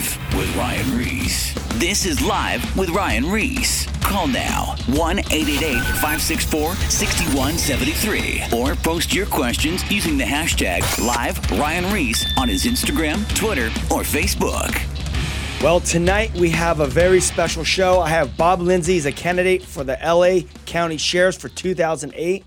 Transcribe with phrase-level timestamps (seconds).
[0.00, 1.54] Live with Ryan Ries.
[1.74, 3.86] This is Live with Ryan Ries.
[4.00, 11.92] Call now 1 888 564 6173 or post your questions using the hashtag Live Ryan
[11.92, 14.72] Ries on his Instagram, Twitter, or Facebook.
[15.62, 18.00] Well, tonight we have a very special show.
[18.00, 22.42] I have Bob Lindsey as a candidate for the LA County Sheriffs for 2008.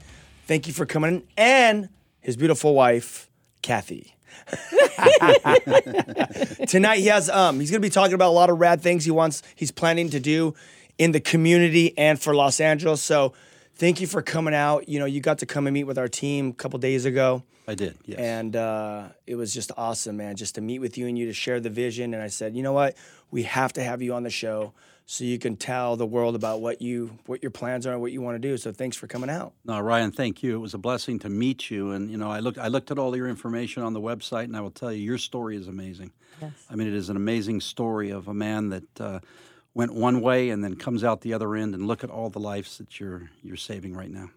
[0.47, 1.23] Thank you for coming in.
[1.37, 1.89] And
[2.19, 3.29] his beautiful wife,
[3.61, 4.15] Kathy.
[6.67, 9.11] tonight he has um he's gonna be talking about a lot of rad things he
[9.11, 10.53] wants he's planning to do
[10.97, 13.01] in the community and for Los Angeles.
[13.01, 13.33] So
[13.75, 14.87] thank you for coming out.
[14.87, 17.43] You know, you got to come and meet with our team a couple days ago.
[17.67, 18.19] I did, yes.
[18.19, 21.33] And uh, it was just awesome, man, just to meet with you and you to
[21.33, 22.13] share the vision.
[22.13, 22.95] And I said, you know what?
[23.31, 24.73] We have to have you on the show
[25.05, 28.11] so you can tell the world about what you what your plans are and what
[28.11, 28.57] you want to do.
[28.57, 29.53] So thanks for coming out.
[29.65, 30.55] No, Ryan, thank you.
[30.55, 31.91] It was a blessing to meet you.
[31.91, 34.55] And you know, I looked I looked at all your information on the website, and
[34.55, 36.11] I will tell you, your story is amazing.
[36.41, 36.51] Yes.
[36.69, 39.19] I mean, it is an amazing story of a man that uh,
[39.73, 41.73] went one way and then comes out the other end.
[41.73, 44.29] And look at all the lives that you're you're saving right now.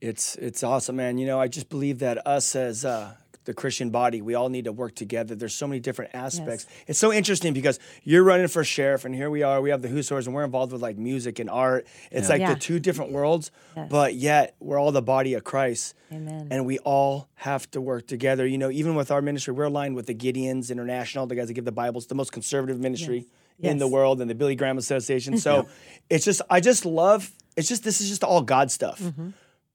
[0.00, 1.16] It's it's awesome, man.
[1.18, 3.14] You know, I just believe that us as uh,
[3.44, 5.34] the Christian body, we all need to work together.
[5.34, 6.66] There's so many different aspects.
[6.86, 9.60] It's so interesting because you're running for sheriff, and here we are.
[9.60, 11.86] We have the Whosoevers, and we're involved with like music and art.
[12.10, 12.54] It's like Yeah.
[12.54, 13.88] the two different worlds, Yes.
[13.90, 15.94] but yet we're all the body of Christ.
[16.12, 16.48] Amen.
[16.50, 18.46] And we all have to work together.
[18.46, 21.54] You know, even with our ministry, we're aligned with the Gideons International, the guys that
[21.54, 23.26] give the Bibles, the most conservative ministry
[23.58, 25.38] in the world, and the Billy Graham Association.
[25.38, 25.66] So
[26.10, 27.30] it's just, I just love.
[27.56, 29.28] It's just this is just all God stuff Mm-hmm.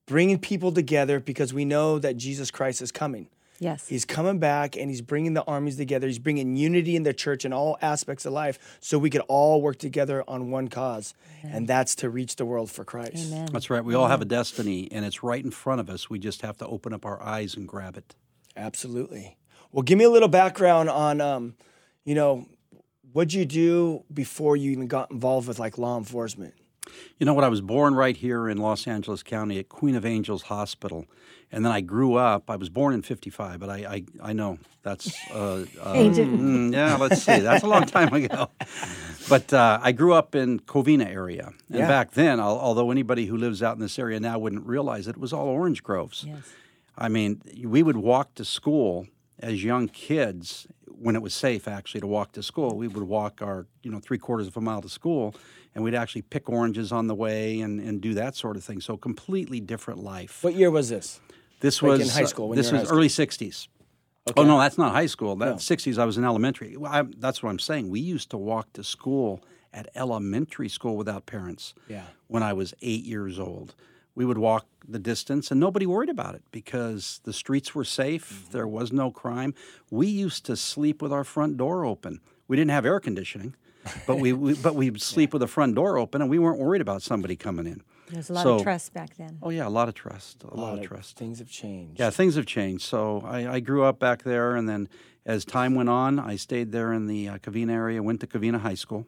[0.06, 3.28] bringing people together because we know that Jesus Christ is coming.
[3.58, 3.88] Yes.
[3.88, 6.06] He's coming back and he's bringing the armies together.
[6.06, 9.62] He's bringing unity in the church in all aspects of life so we could all
[9.62, 13.32] work together on one cause, and that's to reach the world for Christ.
[13.32, 13.48] Amen.
[13.52, 13.84] That's right.
[13.84, 16.08] We all have a destiny, and it's right in front of us.
[16.10, 18.14] We just have to open up our eyes and grab it.
[18.56, 19.36] Absolutely.
[19.72, 21.54] Well, give me a little background on, um,
[22.04, 22.46] you know,
[23.12, 26.54] what'd you do before you even got involved with like law enforcement?
[27.18, 27.44] You know what?
[27.44, 31.06] I was born right here in Los Angeles County at Queen of Angels Hospital,
[31.52, 32.48] and then I grew up.
[32.50, 33.76] I was born in '55, but I
[34.22, 36.96] I, I know that's uh, uh, mm, yeah.
[36.96, 38.48] Let's see, that's a long time ago.
[39.28, 41.88] But uh, I grew up in Covina area, and Yeah.
[41.88, 45.16] back then, al- although anybody who lives out in this area now wouldn't realize it,
[45.16, 46.24] it was all orange groves.
[46.26, 46.44] Yes.
[46.96, 49.06] I mean, we would walk to school
[49.38, 50.66] as young kids
[51.00, 52.76] when it was safe actually to walk to school.
[52.76, 55.34] We would walk our, you know, three quarters of a mile to school
[55.74, 58.80] and we'd actually pick oranges on the way and, and do that sort of thing.
[58.80, 60.42] So completely different life.
[60.42, 61.20] What year was this?
[61.60, 63.68] this like in was high uh, school, when this you were in was early 60s.
[64.36, 65.36] Oh no, that's not high school.
[65.36, 65.54] That No.
[65.54, 66.76] 60s I was in elementary.
[66.76, 67.88] Well, I, that's what I'm saying.
[67.88, 69.42] We used to walk to school
[69.72, 72.04] at elementary school without parents Yeah.
[72.26, 73.74] when I was eight years old.
[74.18, 78.48] We would walk the distance and nobody worried about it because the streets were safe.
[78.50, 79.54] There was no crime.
[79.92, 82.20] We used to sleep with our front door open.
[82.48, 83.54] We didn't have air conditioning,
[84.08, 86.80] but we, we but we'd sleep with the front door open and we weren't worried
[86.80, 87.80] about somebody coming in.
[88.10, 89.38] There's a lot So- of trust back then.
[89.40, 90.42] Oh yeah, a lot of trust.
[90.42, 91.16] A, A lot, lot of of trust.
[91.16, 92.00] Things have changed.
[92.00, 92.82] Yeah, things have changed.
[92.86, 94.88] So I, I grew up back there, and then
[95.26, 98.02] as time went on, I stayed there in the uh, Covina area.
[98.02, 99.06] Went to Covina High School,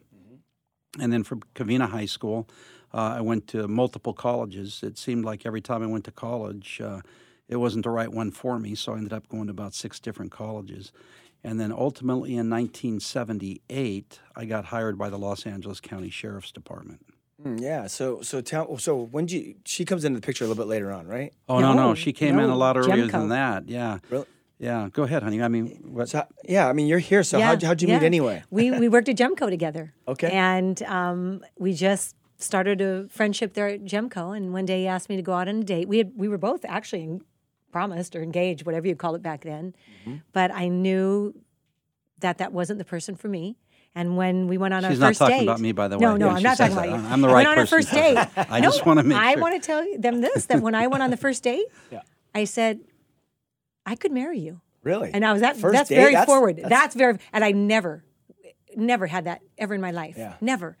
[1.01, 2.47] and then from Covina High School,
[2.93, 4.81] uh, I went to multiple colleges.
[4.83, 7.01] It seemed like every time I went to college, uh,
[7.47, 8.75] it wasn't the right one for me.
[8.75, 10.91] So I ended up going to about six different colleges,
[11.43, 17.05] and then ultimately in 1978, I got hired by the Los Angeles County Sheriff's Department.
[17.43, 17.87] Mm, yeah.
[17.87, 20.91] So so tell so when you she comes into the picture a little bit later
[20.91, 21.33] on, right?
[21.49, 23.11] Oh no, no, No, she came in a lot earlier Gemco.
[23.11, 23.67] than that.
[23.67, 24.25] Yeah, Really?
[24.59, 24.89] yeah.
[24.93, 25.41] Go ahead, honey.
[25.41, 26.09] I mean, what?
[26.09, 27.23] So yeah, I mean you're here.
[27.23, 28.05] So how'd, how'd you meet yeah.
[28.05, 28.43] anyway?
[28.51, 29.93] We we worked at Gemco together.
[30.07, 30.29] Okay.
[30.29, 34.35] And um, we just started a friendship there at Gemco.
[34.35, 35.87] And one day he asked me to go out on a date.
[35.87, 37.19] We had we were both actually
[37.71, 39.73] promised or engaged, whatever you call it back then.
[40.01, 40.17] Mm-hmm.
[40.33, 41.33] But I knew
[42.19, 43.57] that that wasn't the person for me.
[43.93, 45.97] And when we went on She's our not first talking date, about me, by the
[45.97, 46.01] way.
[46.01, 46.95] no, When I'm not talking about you.
[46.95, 48.47] I'm the I right went on person our first date.
[48.49, 49.25] I No, just wanna make sure.
[49.27, 52.01] I want to tell them this: that when I went on the first date, Yeah.
[52.33, 52.79] I said,
[53.85, 54.61] I could marry you.
[54.83, 55.11] Really?
[55.13, 55.95] And I was that First that's date?
[55.95, 56.55] very That's- forward.
[56.57, 58.03] that's- That's, very and I never
[58.77, 60.15] never had that ever in my life.
[60.17, 60.35] Yeah.
[60.39, 60.77] Never.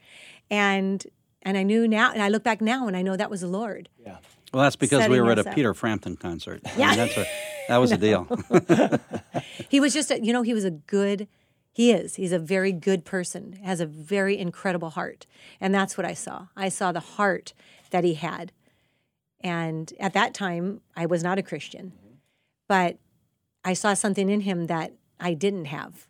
[0.49, 1.05] And
[1.43, 3.47] and I knew now and I look back now and I know that was the
[3.47, 3.89] Lord.
[4.05, 4.17] yeah.
[4.53, 5.55] Well, that's because we were at a up.
[5.55, 6.61] Peter Frampton concert.
[6.65, 6.95] I mean, Yeah.
[6.95, 7.25] that's a,
[7.69, 8.27] that was a deal.
[9.69, 11.27] He was just a, you know, he was a good
[11.73, 12.15] he is.
[12.15, 15.25] He's a very good person, has a very incredible heart.
[15.61, 16.47] And that's what I saw.
[16.55, 17.53] I saw the heart
[17.91, 18.51] that he had.
[19.39, 21.93] And at that time, I was not a Christian.
[21.97, 22.15] Mm-hmm.
[22.67, 22.97] But
[23.63, 26.07] I saw something in him that I didn't have.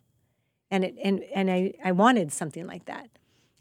[0.70, 3.08] And it and and I, I wanted something like that.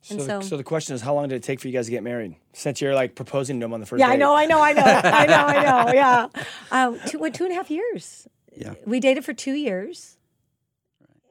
[0.03, 1.73] So, And the, so- so the question is, how long did it take for you
[1.73, 2.35] guys to get married?
[2.53, 4.13] Since you're like proposing to him on the first Yeah, date.
[4.13, 5.93] I know, I know, I know, I know, I know.
[5.93, 6.27] Yeah,
[6.71, 8.27] um, two, what, two and a half years.
[8.55, 8.73] Yeah.
[8.85, 10.17] We dated for two years,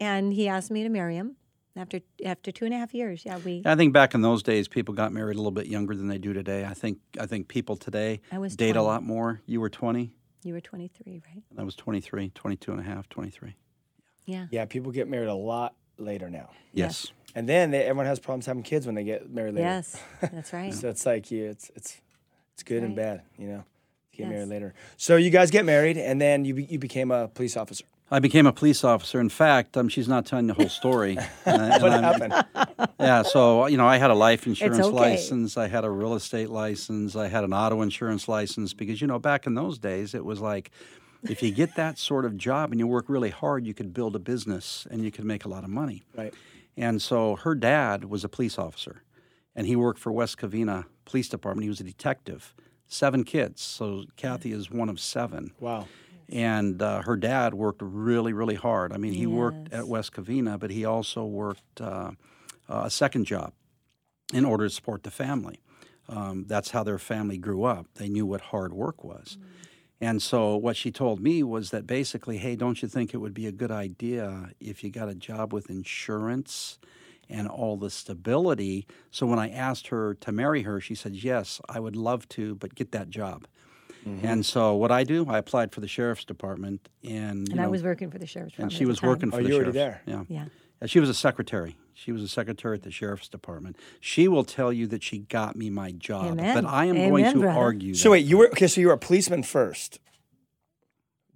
[0.01, 1.37] and he asked me to marry him,
[1.77, 3.63] After after two and a half years, yeah, we.
[3.65, 6.19] I think back in those days, people got married a little bit younger than they
[6.19, 6.65] do today.
[6.65, 9.41] I think I think people today I was date a lot more.
[9.47, 10.13] You were 20,
[10.45, 11.43] You were 23, right?
[11.51, 13.55] and I was 23, 22 and a half, 23.
[14.27, 14.47] Yeah.
[14.51, 16.51] Yeah, people get married a lot later now.
[16.73, 17.09] Yes.
[17.09, 17.13] Yes.
[17.35, 19.67] And then they, everyone has problems having kids when they get married later.
[19.67, 20.73] Yes, that's right.
[20.81, 22.01] So it's like you, it's it's
[22.55, 23.59] it's good and bad, you know.
[24.13, 24.31] to Get Yes.
[24.31, 24.75] married later.
[24.97, 27.85] So you guys get married, and then you be, you became a police officer.
[28.13, 29.21] I became a police officer.
[29.21, 31.17] In fact, um, she's not telling the whole story.
[31.47, 32.35] Uh, What I'm- happened?
[33.01, 34.95] Yeah, so you know, I had a life insurance okay.
[34.97, 39.07] license, I had a real estate license, I had an auto insurance license because you
[39.07, 40.71] know, back in those days, it was like
[41.23, 44.17] if you get that sort of job and you work really hard, you could build
[44.17, 46.03] a business and you could make a lot of money.
[46.17, 46.35] Right.
[46.77, 49.03] And so her dad was a police officer,
[49.55, 51.65] and he worked for West Covina Police Department.
[51.65, 52.55] He was a detective.
[52.87, 55.53] Seven kids, so Kathy is one of seven.
[55.61, 55.87] Wow.
[56.29, 58.93] And uh, her dad worked really, really hard.
[58.93, 62.13] I mean, he worked at West Covina, but he also worked uh,
[62.69, 63.53] uh, a second job
[64.33, 65.61] in order to support the family.
[66.09, 67.87] Um, that's how their family grew up.
[67.95, 69.39] They knew what hard work was.
[70.03, 73.35] And so, what she told me was that basically, hey, don't you think it would
[73.35, 76.79] be a good idea if you got a job with insurance
[77.29, 78.87] and all the stability?
[79.11, 82.55] So, when I asked her to marry her, she said, yes, I would love to,
[82.55, 83.47] but get that job.
[84.07, 84.27] Mm-hmm.
[84.27, 87.67] And so, what I do, I applied for the sheriff's department, and you And I
[87.69, 88.73] was working for the sheriff's department.
[88.73, 89.11] and she was time.
[89.11, 90.05] working for Oh, the you already sheriff's.
[90.07, 90.15] there.
[90.15, 90.25] Yeah.
[90.29, 90.45] Yeah.
[90.81, 91.77] Yeah, she was a secretary.
[92.03, 93.77] She was a secretary at the sheriff's department.
[94.01, 96.55] She will tell you that she got me my job, Amen.
[96.55, 97.59] but I am going to brother.
[97.59, 97.93] argue.
[97.93, 98.13] So that.
[98.13, 98.69] wait, you were okay.
[98.69, 100.01] So you were a policeman first.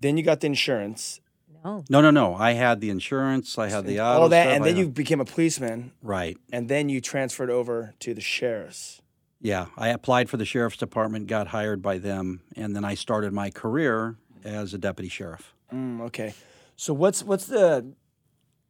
[0.01, 1.21] Then you got the insurance,
[1.63, 1.85] No.
[1.91, 2.35] No, no, no.
[2.35, 3.59] I had the insurance.
[3.59, 6.39] I had the auto all that, stuff, and I then you became a policeman, right.
[6.51, 9.03] and then you transferred over to the sheriff's.
[9.41, 13.35] Yeah, I applied for the sheriff's department, got hired by them, and then I started
[13.35, 15.53] my career as a deputy sheriff.
[15.71, 16.33] Mm, okay.
[16.77, 17.93] So what's what's the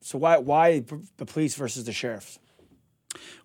[0.04, 0.80] so why why
[1.16, 2.38] the police versus the sheriff's?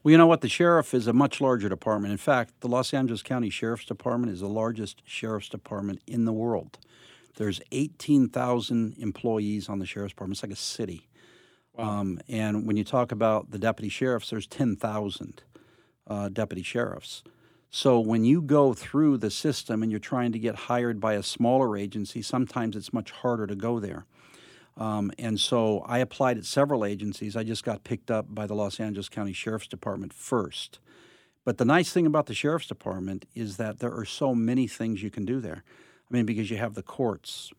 [0.03, 0.41] Well, you know what?
[0.41, 2.11] The sheriff is a much larger department.
[2.11, 6.33] In fact, the Los Angeles County Sheriff's Department is the largest sheriff's department in the
[6.33, 6.77] world.
[7.37, 10.37] There's 18,000 employees on the sheriff's department.
[10.37, 11.07] It's like a city.
[11.77, 15.43] Um, and when you talk about the deputy sheriffs, there's 10,000
[16.07, 17.23] uh, deputy sheriffs.
[17.69, 21.23] So when you go through the system and you're trying to get hired by a
[21.23, 24.05] smaller agency, sometimes it's much harder to go there.
[24.79, 27.35] Um, and so I applied at several agencies.
[27.35, 30.79] I just got picked up by the Los Angeles County Sheriff's Department first.
[31.43, 35.03] But the nice thing about the Sheriff's Department is that there are so many things
[35.03, 35.63] you can do there.
[36.09, 37.51] I mean, because you have the courts,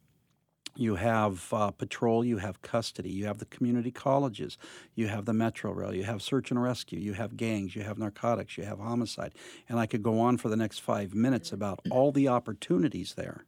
[0.77, 4.57] you have uh, patrol, you have custody, you have the community colleges,
[4.95, 7.99] you have the Metro Rail, you have search and rescue, you have gangs, you have
[7.99, 9.35] narcotics, you have homicide.
[9.69, 13.45] And I could go on for the next five minutes about all the opportunities there.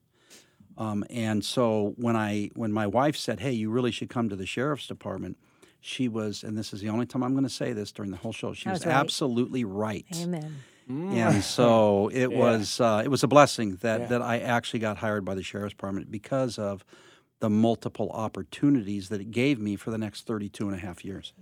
[0.79, 4.37] Um, and so when I when my wife said, "Hey, you really should come to
[4.37, 5.37] the sheriff's department,"
[5.81, 8.17] she was, and this is the only time I'm going to say this during the
[8.17, 8.53] whole show.
[8.53, 8.95] She I was, was right.
[8.95, 10.07] absolutely right.
[10.17, 10.57] Amen.
[10.89, 14.07] And so it was uh, it was a blessing that Yeah.
[14.09, 16.85] that I actually got hired by the sheriff's department because of
[17.41, 21.33] the multiple opportunities that it gave me for the next 32 and a half years.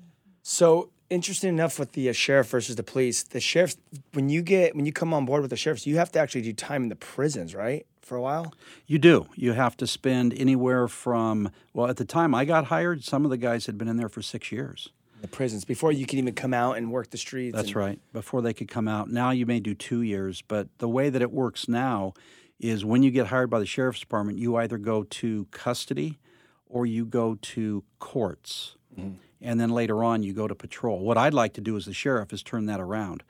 [0.42, 3.22] So interesting enough with the uh, sheriff versus the police.
[3.22, 3.76] The sheriff,
[4.12, 6.42] when you get when you come on board with the sheriffs, you have to actually
[6.42, 7.86] do time in the prisons, right?
[8.00, 8.54] For a while.
[8.86, 9.26] You do.
[9.34, 13.30] You have to spend anywhere from well, at the time I got hired, some of
[13.30, 14.88] the guys had been in there for six years.
[15.20, 17.54] The prisons before you can even come out and work the streets.
[17.54, 18.00] That's and- right.
[18.12, 19.10] Before they could come out.
[19.10, 22.14] Now you may do two years, but the way that it works now
[22.58, 26.18] is when you get hired by the sheriff's department, you either go to custody
[26.68, 28.76] or you go to courts.
[29.42, 31.00] And then later on, you go to patrol.
[31.00, 33.22] What I'd like to do as the sheriff is turn that around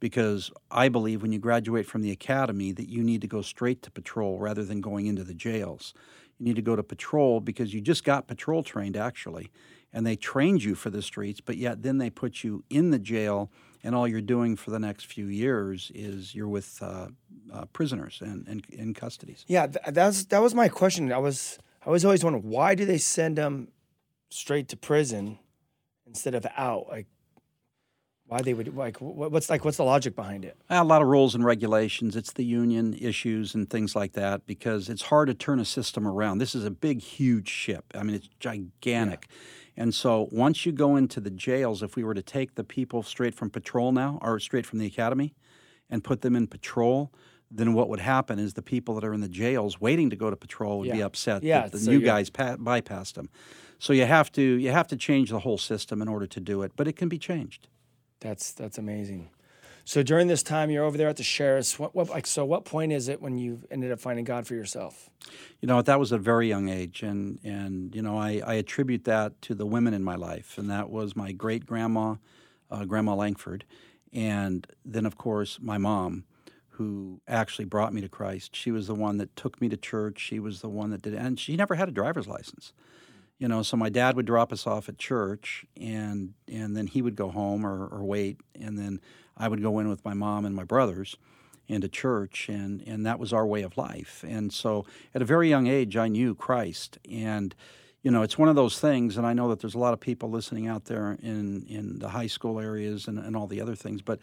[0.00, 3.82] because I believe when you graduate from the academy that you need to go straight
[3.82, 5.94] to patrol rather than going into the jails.
[6.38, 9.50] You need to go to patrol because you just got patrol trained actually,
[9.92, 12.98] and they trained you for the streets, but yet then they put you in the
[12.98, 13.50] jail,
[13.82, 17.06] and all you're doing for the next few years is you're with uh,
[17.52, 19.36] uh, prisoners and, and in custody.
[19.46, 21.12] Yeah, th- that's that was my question.
[21.12, 23.68] I was I was always wondering why do they send them
[24.34, 25.38] straight to prison
[26.06, 26.88] instead of out?
[26.88, 27.06] Like
[28.26, 30.56] why they would like what's like what's the logic behind it?
[30.70, 32.16] A lot of rules and regulations.
[32.16, 36.06] It's the union issues and things like that because it's hard to turn a system
[36.06, 36.38] around.
[36.38, 37.84] This is a big, huge ship.
[37.94, 39.28] I mean, it's gigantic.
[39.76, 43.02] And so once you go into the jails, if we were to take the people
[43.02, 45.34] straight from patrol now or straight from the academy
[45.90, 47.12] and put them in patrol,
[47.50, 50.30] then what would happen is the people that are in the jails waiting to go
[50.30, 53.28] to patrol would be upset Yeah, that the so new guys pa- bypassed them.
[53.78, 56.62] So you have to you have to change the whole system in order to do
[56.62, 57.68] it, but it can be changed.
[58.20, 59.30] That's that's amazing.
[59.86, 61.78] So during this time, you're over there at the sheriff's.
[61.78, 64.54] What, what, like, so what point is it when you ended up finding God for
[64.54, 65.10] yourself?
[65.60, 69.04] You know, that was a very young age, and and you know, I, I attribute
[69.04, 72.14] that to the women in my life, and that was my great grandma,
[72.70, 73.66] uh, Grandma Langford,
[74.12, 76.24] and then of course my mom,
[76.70, 78.56] who actually brought me to Christ.
[78.56, 80.18] She was the one that took me to church.
[80.18, 82.72] She was the one that did, and she never had a driver's license
[83.38, 87.02] you know so my dad would drop us off at church and and then he
[87.02, 89.00] would go home or, or wait and then
[89.36, 91.16] i would go in with my mom and my brothers
[91.68, 94.24] into church and and that was our way of life.
[94.26, 96.98] And so at a very young age i knew christ.
[97.10, 97.54] And
[98.02, 100.00] you know it's one of those things and i know that there's a lot of
[100.00, 103.74] people listening out there in in the high school areas and, and all the other
[103.74, 104.20] things but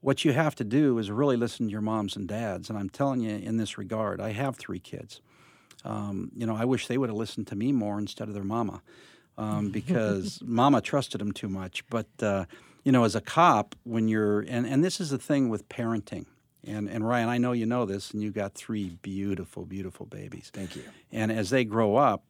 [0.00, 2.68] what you have to do is really listen to your moms and dads.
[2.68, 5.20] And i'm telling you in this regard i have three kids
[5.84, 8.44] um, you know, I wish they would have listened to me more instead of their
[8.44, 8.82] mama,
[9.38, 11.84] um, because mama trusted them too much.
[11.88, 12.44] But uh,
[12.84, 16.26] you know, as a cop, when you're and and this is the thing with parenting.
[16.66, 20.50] And, and Ryan, I know you know this, and you got three beautiful, beautiful babies.
[20.52, 20.82] Thank you.
[21.10, 22.22] And as they grow up,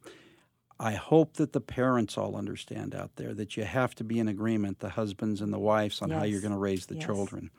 [0.79, 4.29] I hope that the parents all understand out there that you have to be in
[4.29, 6.19] agreement, the husbands and the wives, on yes.
[6.19, 7.05] how you're going to raise the yes.
[7.05, 7.51] children.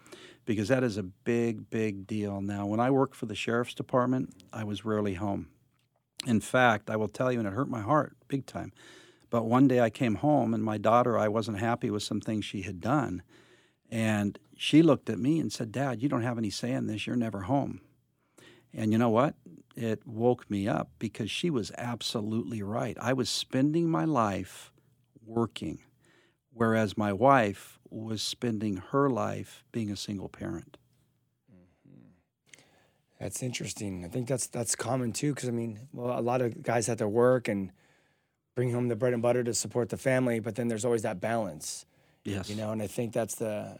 [0.45, 2.41] Because that is a big, big deal.
[2.41, 5.49] Now, when I worked for the sheriff's department, I was rarely home.
[6.25, 8.71] In fact, I will tell you, and it hurt my heart big time.
[9.29, 12.45] But one day I came home, and my daughter, I wasn't happy with some things
[12.45, 13.23] she had done.
[13.89, 17.07] And she looked at me and said, Dad, you don't have any say in this.
[17.07, 17.81] You're never home.
[18.73, 19.35] And you know what?
[19.75, 22.97] It woke me up because she was absolutely right.
[23.01, 24.71] I was spending my life
[25.25, 25.79] working,
[26.53, 30.77] whereas my wife was spending her life being a single parent.
[33.21, 34.03] That's interesting.
[34.03, 36.97] I think that's that's common too, because I mean, well, a lot of guys have
[36.97, 37.71] to work and
[38.55, 41.21] bring home the bread and butter to support the family, but then there's always that
[41.21, 41.85] balance.
[42.25, 42.49] Yes.
[42.49, 43.77] You know, and I think that's the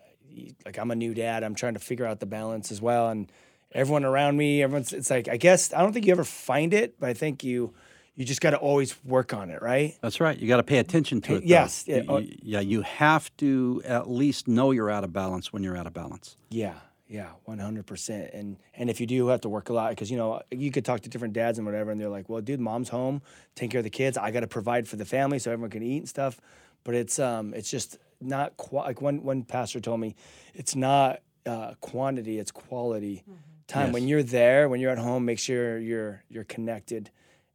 [0.64, 1.44] like I'm a new dad.
[1.44, 3.32] I'm trying to figure out the balance as well, and
[3.72, 4.94] everyone around me, everyone's.
[4.94, 7.74] It's like I guess I don't think you ever find it, but I think you
[8.16, 9.98] you just got to always work on it, right?
[10.02, 10.38] That's right.
[10.38, 11.46] You got to pay attention to eh, it.
[11.46, 11.86] Yes.
[11.88, 12.60] Yeah, you, oh yeah.
[12.60, 16.38] You have to at least know you're out of balance when you're out of balance.
[16.52, 16.76] Yeah.
[17.12, 18.30] Yeah, one hundred percent.
[18.34, 20.86] And and if you do have to work a lot, because you know you could
[20.86, 23.22] talk to different dads and whatever, and they're like, "Well, dude, mom's home,
[23.54, 24.18] take care of the kids.
[24.18, 26.40] I got to provide for the family so everyone can eat and stuff."
[26.86, 30.16] But it's um, it's just not qu- like one one pastor told me,
[30.54, 33.34] it's not uh, quantity, it's quality mm-hmm.
[33.68, 33.88] time.
[33.88, 33.94] Yes.
[33.94, 37.12] When you're there, when you're at home, make sure you're you're connected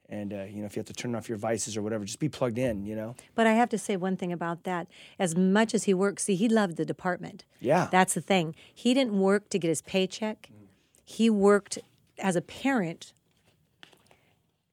[0.09, 2.19] and uh, you know if you have to turn off your vices or whatever just
[2.19, 3.15] be plugged in you know?
[3.35, 4.87] But i have to say one thing about that.
[5.19, 7.45] As much as he worked see he loved the department.
[7.61, 7.89] Yeah.
[7.91, 8.55] That's the thing.
[8.75, 10.51] He didn't work to get his paycheck.
[11.05, 11.79] He worked
[12.19, 13.13] as a parent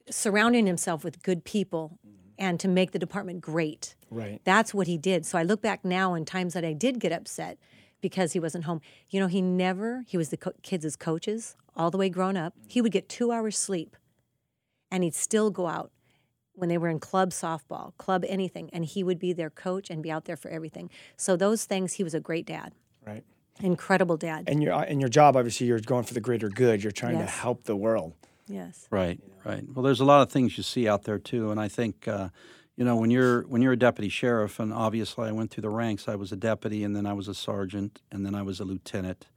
[0.09, 1.97] surrounding himself with good people
[2.37, 3.95] and to make the department great.
[4.09, 4.41] Right.
[4.43, 5.25] That's what he did.
[5.25, 7.57] So i look back now in times that i did get upset
[8.01, 8.81] because he wasn't home.
[9.09, 12.53] You know he never he was the co- kids' coaches all the way grown up.
[12.67, 13.95] He would get two hours sleep
[14.93, 15.91] and he'd still go out
[16.53, 20.03] when they were in club softball, club anything, and he would be their coach and
[20.03, 20.89] be out there for everything.
[21.17, 22.73] So those things, he was a great dad.
[23.05, 23.23] Right.
[23.59, 24.45] Incredible dad.
[24.47, 26.83] And your and your job, obviously, you're going for the greater good.
[26.83, 27.25] You're trying yes.
[27.25, 28.13] to help the world.
[28.47, 28.87] Yes.
[28.91, 29.19] Right.
[29.43, 29.63] Right.
[29.73, 32.07] Well, there's a lot of things you see out there too, and I think.
[32.07, 32.29] Uh,
[32.75, 35.69] you know, when you're when you're a deputy sheriff, and obviously I went through the
[35.69, 36.07] ranks.
[36.07, 38.65] I was a deputy, and then I was a sergeant, and then I was a
[38.65, 39.27] lieutenant,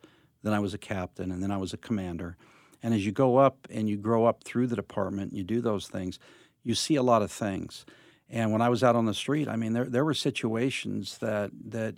[0.42, 2.38] then I was a captain, and then I was a commander.
[2.82, 5.88] And as you go up and you grow up through the department, you do those
[5.88, 6.18] things,
[6.62, 7.84] you see a lot of things.
[8.28, 11.50] And when I was out on the street, I mean, there there were situations that
[11.70, 11.94] that,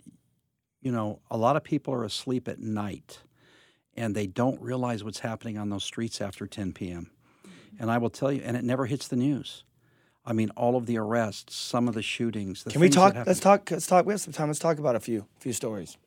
[0.81, 3.19] you know, a lot of people are asleep at night,
[3.95, 7.09] and they don't realize what's happening on those streets after 10 p.m.
[7.45, 7.81] Mm-hmm.
[7.81, 9.63] And I will tell you, and it never hits the news.
[10.25, 12.63] I mean, all of the arrests, some of the shootings.
[12.63, 13.15] The can we talk?
[13.25, 13.71] Let's talk.
[13.71, 14.05] Let's talk.
[14.05, 14.47] We have some time.
[14.47, 15.97] Let's talk about a few few stories.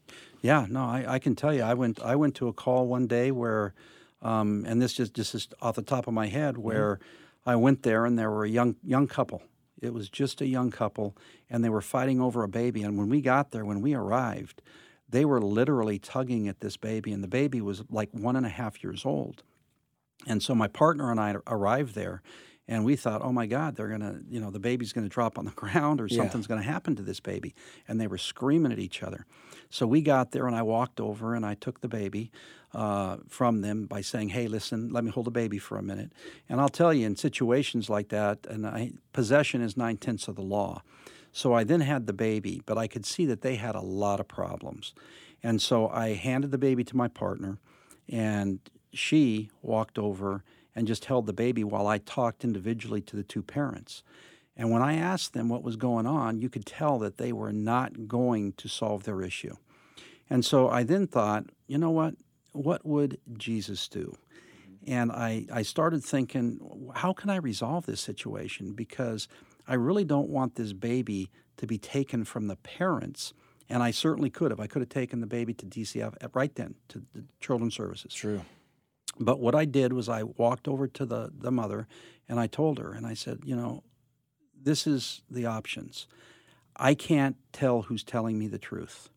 [0.42, 1.62] Yeah, no, I, I can tell you.
[1.62, 3.74] I went I went to a call one day where
[4.22, 6.62] um, and this just just is off the top of my head, mm-hmm.
[6.62, 7.50] where mm-hmm.
[7.50, 9.42] I went there and there were a young young couple.
[9.80, 11.16] It was just a young couple,
[11.50, 12.82] and they were fighting over a baby.
[12.82, 14.62] And when we got there, when we arrived,
[15.08, 18.48] they were literally tugging at this baby, and the baby was like one and a
[18.48, 19.42] half years old.
[20.26, 22.22] And so my partner and I arrived there,
[22.68, 25.44] and we thought, oh my God, they're gonna, you know, the baby's gonna drop on
[25.44, 26.56] the ground or something's yeah.
[26.56, 27.54] gonna happen to this baby.
[27.88, 29.26] And they were screaming at each other.
[29.70, 32.30] So we got there, and I walked over and I took the baby
[32.74, 36.12] uh, from them by saying, "Hey, listen, let me hold the baby for a minute."
[36.48, 40.36] And I'll tell you, in situations like that, and I, possession is nine tenths of
[40.36, 40.82] the law.
[41.32, 44.20] So I then had the baby, but I could see that they had a lot
[44.20, 44.94] of problems,
[45.42, 47.58] and so I handed the baby to my partner,
[48.08, 48.60] and
[48.92, 53.42] she walked over and just held the baby while I talked individually to the two
[53.42, 54.02] parents.
[54.56, 57.52] And when I asked them what was going on, you could tell that they were
[57.52, 59.56] not going to solve their issue.
[60.28, 62.14] And so I then thought, you know what?
[62.52, 64.14] What would Jesus do?
[64.86, 66.58] And I, I started thinking,
[66.94, 68.72] how can I resolve this situation?
[68.72, 69.28] Because
[69.66, 73.32] I really don't want this baby to be taken from the parents.
[73.68, 74.60] And I certainly could have.
[74.60, 78.12] I could have taken the baby to DCF right then, to the Children's Services.
[78.12, 78.42] True.
[79.24, 81.86] But what I did was I walked over to the, the mother
[82.28, 83.82] and I told her, and I said, you know,
[84.60, 86.06] this is the options.
[86.76, 89.10] I can't tell who's telling me the truth,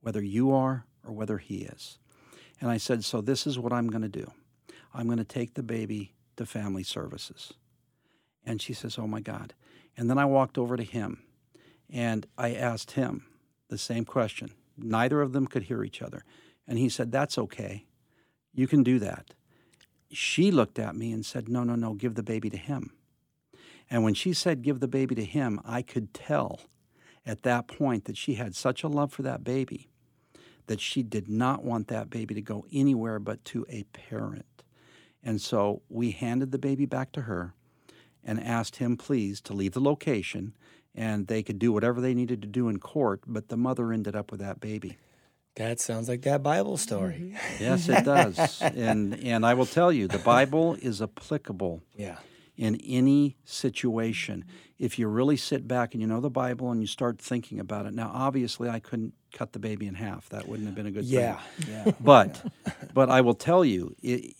[0.00, 1.98] whether you are or whether he is.
[2.60, 4.30] And I said, so this is what I'm going to do.
[4.92, 7.54] I'm going to take the baby to family services.
[8.44, 9.54] And she says, oh my God.
[9.96, 11.22] And then I walked over to him
[11.88, 13.26] and I asked him
[13.68, 14.50] the same question.
[14.76, 16.24] Neither of them could hear each other.
[16.66, 17.86] And he said, that's okay.
[18.52, 19.34] You can do that.
[20.12, 22.92] She looked at me and said, No, no, no, give the baby to him.
[23.88, 26.60] And when she said, Give the baby to him, I could tell
[27.24, 29.90] at that point that she had such a love for that baby
[30.70, 34.62] that she did not want that baby to go anywhere but to a parent.
[35.20, 37.54] And so we handed the baby back to her
[38.22, 40.54] and asked him, please, to leave the location
[40.94, 44.14] and they could do whatever they needed to do in court, but the mother ended
[44.14, 44.96] up with that baby.
[45.60, 47.34] That sounds like that Bible story.
[47.34, 47.36] Mm-hmm.
[47.64, 48.62] Yes, it does.
[48.62, 52.16] and and I will tell you, the Bible is applicable Yeah.
[52.56, 54.44] in any situation.
[54.78, 57.84] If you really sit back and you know the Bible and you start thinking about
[57.84, 57.92] it.
[57.92, 60.30] Now, obviously, I couldn't cut the baby in half.
[60.30, 61.36] That wouldn't have been a good Yeah.
[61.58, 61.74] thing.
[61.74, 61.92] Yeah.
[62.00, 62.42] But
[62.94, 64.34] but I will tell you, it,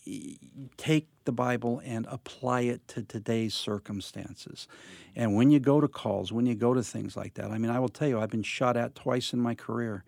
[0.77, 4.67] take the Bible and apply it to today's circumstances.
[5.15, 7.69] And when you go to calls, when you go to things like that, I mean,
[7.69, 10.03] I will tell you, I've been shot at twice in my career.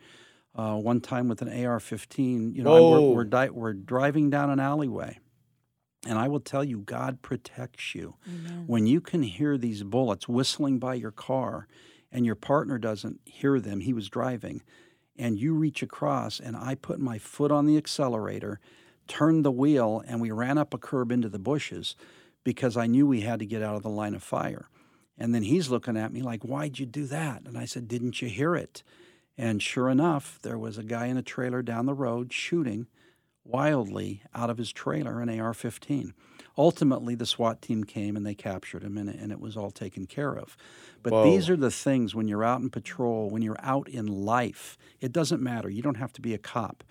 [0.56, 2.56] Uh, one time with an AR-15.
[2.56, 3.02] You know, Whoa.
[3.10, 5.20] we're we're, di- we're driving down an alleyway,
[6.06, 8.16] and I will tell you, God protects you.
[8.68, 11.68] When you can hear these bullets whistling by your car,
[12.12, 14.62] and your partner doesn't hear them, he was driving,
[15.18, 18.60] and you reach across, and I put my foot on the accelerator,
[19.08, 21.96] turned the wheel, and we ran up a curb into the bushes
[22.44, 24.70] because I knew we had to get out of the line of fire.
[25.18, 27.44] And then he's looking at me like, Why'd you do that?
[27.46, 28.84] And I said, Didn't you hear it?
[29.38, 32.88] And sure enough, there was a guy in a trailer down the road shooting
[33.43, 36.13] wildly out of his trailer an AR 15.
[36.58, 40.06] Ultimately, the SWAT team came and they captured him, and, and it was all taken
[40.06, 40.56] care of.
[41.02, 41.24] But Whoa.
[41.24, 45.12] these are the things when you're out in patrol, when you're out in life, it
[45.12, 45.69] doesn't matter.
[45.69, 46.84] You don't have to be a cop.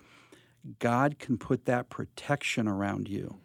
[0.79, 3.39] God can put that protection around you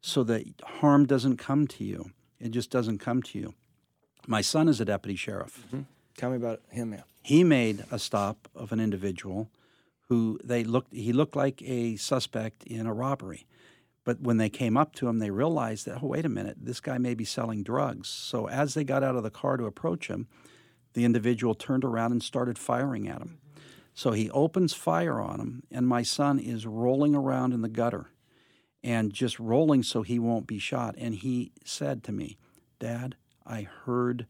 [0.00, 0.44] so that
[0.80, 2.10] harm doesn't come to you.
[2.38, 3.54] It just doesn't come to you.
[4.26, 5.82] My son is a deputy sheriff mm-hmm.
[6.16, 7.04] Tell me about him, man.
[7.22, 9.50] he made a stop of an individual
[10.08, 13.46] who they looked he looked like a suspect in a robbery.
[14.04, 16.80] But when they came up to him they realized that oh wait a minute this
[16.80, 18.08] guy may be selling drugs.
[18.08, 20.28] So as they got out of the car to approach him
[20.92, 23.38] the individual turned around and started firing at him.
[23.38, 23.60] Mm-hmm.
[23.94, 28.10] So he opens fire on him and my son is rolling around in the gutter
[28.82, 30.94] and just rolling so he won't be shot.
[30.98, 32.36] And he said to me
[32.78, 34.26] dad i heard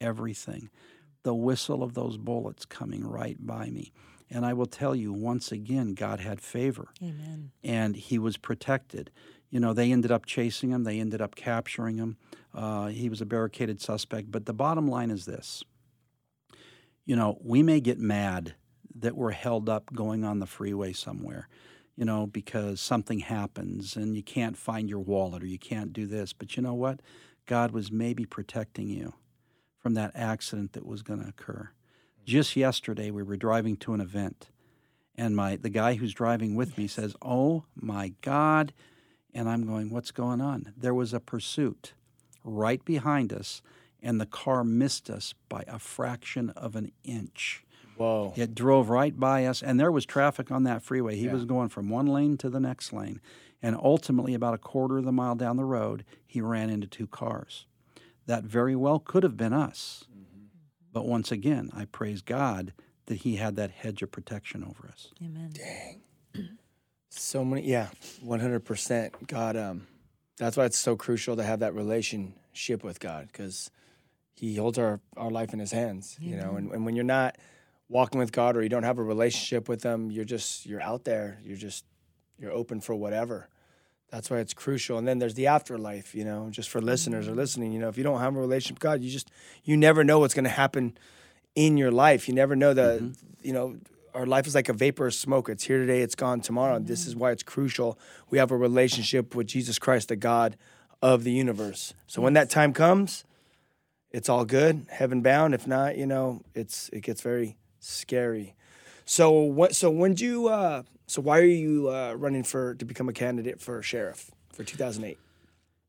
[0.00, 0.68] everything
[1.22, 3.92] the whistle of those bullets coming right by me.
[4.30, 7.52] And I will tell you, once again, God had favor Amen.
[7.62, 9.10] and he was protected.
[9.50, 12.16] You know, they ended up chasing him, they ended up capturing him.
[12.54, 14.30] Uh, he was a barricaded suspect.
[14.30, 15.62] But the bottom line is this
[17.04, 18.54] you know, we may get mad
[18.94, 21.48] that we're held up going on the freeway somewhere,
[21.96, 26.06] you know, because something happens and you can't find your wallet or you can't do
[26.06, 26.32] this.
[26.32, 27.00] But you know what?
[27.46, 29.14] God was maybe protecting you
[29.82, 31.70] from that accident that was going to occur.
[32.24, 34.48] Just yesterday, we were driving to an event,
[35.16, 38.72] and my the guy who's driving with me says, "Oh my God!"
[39.34, 41.94] And I'm going, "What's going on?" There was a pursuit
[42.44, 43.60] right behind us,
[44.00, 47.64] and the car missed us by a fraction of an inch.
[47.96, 48.32] Whoa.
[48.36, 51.16] It drove right by us, and there was traffic on that freeway.
[51.16, 51.32] He Yeah.
[51.32, 53.20] was going from one lane to the next lane.
[53.60, 57.06] And ultimately, about a quarter of the mile down the road, he ran into two
[57.06, 57.66] cars.
[58.26, 60.04] That very well could have been us.
[60.92, 62.72] But once again, I praise God
[63.06, 65.08] that he had that hedge of protection over us.
[65.24, 65.50] Amen.
[65.52, 66.02] Dang.
[67.08, 67.88] so many, yeah,
[68.20, 69.26] one hundred percent.
[69.26, 69.86] God, um,
[70.36, 73.70] that's why it's so crucial to have that relationship with God because
[74.34, 76.16] He holds our our life in His hands.
[76.20, 77.36] You know, and, and when you're not
[77.88, 81.04] walking with God or you don't have a relationship with Him, you're just you're out
[81.04, 81.38] there.
[81.42, 81.84] You're just
[82.38, 83.48] you're open for whatever.
[84.12, 84.98] That's why it's crucial.
[84.98, 86.14] And then there's the afterlife.
[86.14, 87.72] You know, just for listeners or listening.
[87.72, 89.30] You know, if you don't have a relationship with God, you just
[89.64, 90.96] you never know what's going to happen
[91.54, 92.28] in your life.
[92.28, 93.12] You never know the mm-hmm.
[93.42, 93.76] you know
[94.14, 95.48] our life is like a vapor of smoke.
[95.48, 96.76] It's here today, it's gone tomorrow.
[96.76, 97.98] And This is why it's crucial.
[98.28, 100.58] We have a relationship with Jesus Christ, the God
[101.00, 101.94] of the universe.
[102.06, 103.24] So when that time comes,
[104.10, 105.54] it's all good, heaven bound.
[105.54, 108.54] If not, you know, it's it gets very scary.
[109.04, 109.74] So what?
[109.74, 110.48] So when did you?
[110.48, 114.64] Uh, so why are you uh, running for to become a candidate for sheriff for
[114.64, 115.18] 2008?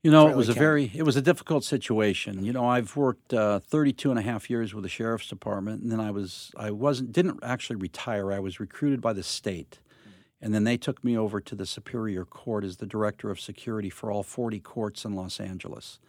[0.04, 2.44] You know, it was a very, it was a difficult situation.
[2.44, 5.90] You know, I've worked uh, 32 and a half years with the sheriff's department, and
[5.90, 8.34] then I was, I wasn't, didn't actually retire.
[8.34, 9.80] I was recruited by the state,
[10.42, 13.90] and then they took me over to the Superior Court as the director of security
[13.90, 16.00] for all 40 courts in Los Angeles.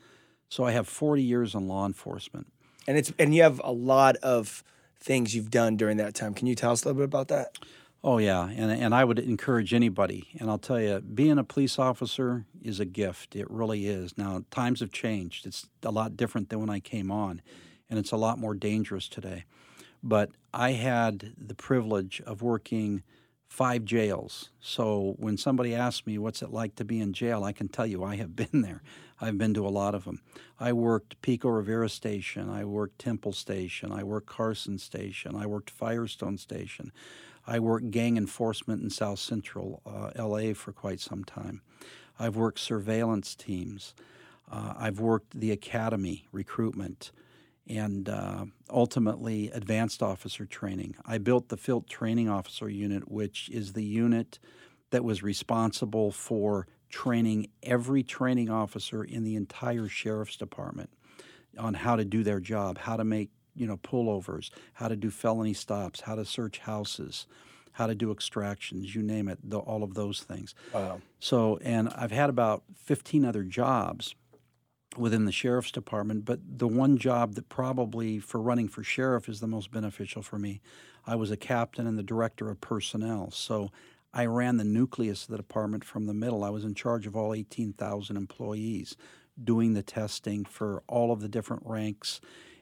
[0.49, 2.49] So I have 40 years in law enforcement.
[2.89, 4.65] And it's and you have a lot of
[5.05, 6.33] things you've done during that time.
[6.35, 7.59] Can you tell us a little bit about that?
[8.03, 11.79] Oh yeah, and and I would encourage anybody, and I'll tell you, being a police
[11.79, 13.35] officer is a gift.
[13.35, 14.19] It really is.
[14.19, 15.47] Now times have changed.
[15.47, 17.41] It's a lot different than when I came on,
[17.89, 19.45] and it's a lot more dangerous today.
[20.03, 23.03] But I had the privilege of working
[23.49, 24.51] five jails.
[24.61, 27.87] So when somebody asks me what's it like to be in jail, I can tell
[27.87, 28.83] you I have been there.
[29.25, 30.21] I've been to a lot of them.
[30.61, 32.51] I worked Pico Rivera Station.
[32.51, 33.91] I worked Temple Station.
[33.91, 35.35] I worked Carson Station.
[35.35, 36.93] I worked Firestone Station.
[37.47, 41.63] I worked gang enforcement in South Central uh, LA for quite some time.
[42.19, 43.95] I've worked surveillance teams.
[44.51, 47.11] Uh, I've worked the academy recruitment
[47.67, 50.97] and uh, ultimately advanced officer training.
[51.07, 54.39] I built the Field Training Officer Unit, which is the unit
[54.91, 60.91] that was responsible for training every training officer in the entire sheriff's department
[61.59, 65.11] on how to do their job, how to make you know pullovers, how to do
[65.11, 67.27] felony stops, how to search houses,
[67.73, 70.55] how to do extractions, you name it, the, all of those things.
[70.73, 71.01] Wow.
[71.19, 74.15] So, and I've had about 15 other jobs
[74.97, 79.41] within the sheriff's department, but the one job that probably for running for sheriff is
[79.41, 80.61] the most beneficial for me,
[81.05, 83.33] I was a captain and the director of personnel.
[83.33, 83.73] So
[84.15, 86.45] I ran the nucleus of the department from the middle.
[86.45, 88.97] I was in charge of all 18,000 employees,
[89.43, 92.21] doing the testing for all of the different ranks.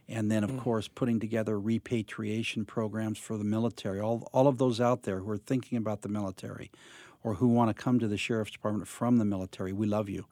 [0.08, 0.60] And then, of mm.
[0.60, 4.00] course, putting together repatriation programs for the military.
[4.00, 6.70] All, all of those out there who are thinking about the military
[7.22, 10.24] or who want to come to the sheriff's department from the military, we love you.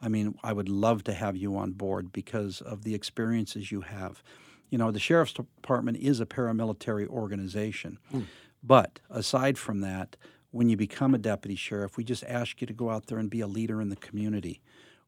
[0.00, 3.82] I mean, I would love to have you on board because of the experiences you
[3.82, 4.22] have.
[4.70, 7.98] You know, the sheriff's department is a paramilitary organization.
[8.10, 8.22] Hmm.
[8.62, 10.16] But aside from that,
[10.52, 13.28] when you become a deputy sheriff, we just ask you to go out there and
[13.28, 14.60] be a leader in the community.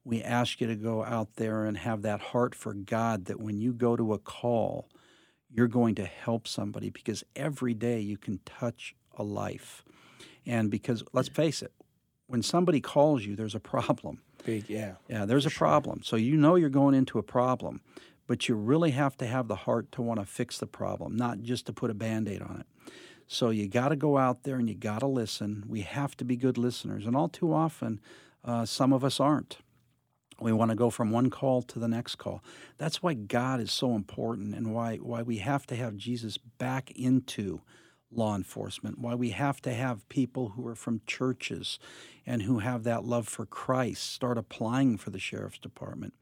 [0.02, 3.60] We ask you to go out there and have that heart for God that when
[3.60, 4.88] you go to a call,
[5.50, 9.84] you're going to help somebody because every day you can touch a life.
[10.46, 11.72] And because let's face it,
[12.26, 14.20] when somebody calls you, there's a problem.
[14.44, 14.94] Big, yeah.
[15.08, 16.02] Yeah, there's a problem.
[16.02, 17.82] So you know you're going into a problem,
[18.26, 21.42] but you really have to have the heart to want to fix the problem, not
[21.42, 22.92] just to put a band aid on it.
[23.26, 25.64] So you got to go out there and you got to listen.
[25.66, 27.06] We have to be good listeners.
[27.06, 28.00] And all too often,
[28.44, 29.58] uh, some of us aren't.
[30.40, 32.42] We want to go from one call to the next call.
[32.76, 36.90] That's why God is so important and why, why we have to have Jesus back
[36.90, 37.60] into
[38.10, 41.78] law enforcement, why we have to have people who are from churches
[42.26, 46.14] and who have that love for Christ start applying for the sheriff's department.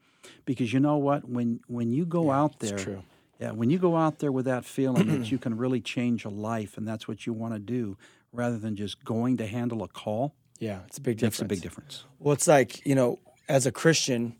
[0.45, 1.27] Because you know what?
[1.27, 3.03] When when you go out there, true.
[3.39, 6.29] Yeah, when you go out there with that feeling that you can really change a
[6.29, 7.97] life and that's what you want to do,
[8.31, 11.39] rather than just going to handle a call, Yeah, it's a big difference.
[11.41, 12.03] a big difference.
[12.19, 13.19] Well, it's like, you know,
[13.49, 14.35] as a Christian,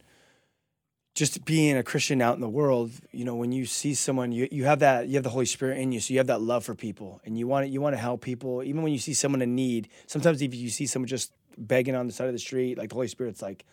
[1.16, 4.48] just being a Christian out in the world, you know, when you see someone, you,
[4.52, 6.64] you have that, you have the Holy Spirit in you, so you have that love
[6.66, 8.64] for people, and you want to, you want to help people.
[8.64, 12.08] Even when you see someone in need, sometimes if you see someone just begging on
[12.08, 13.64] the side of the street, like the Holy Spirit's like,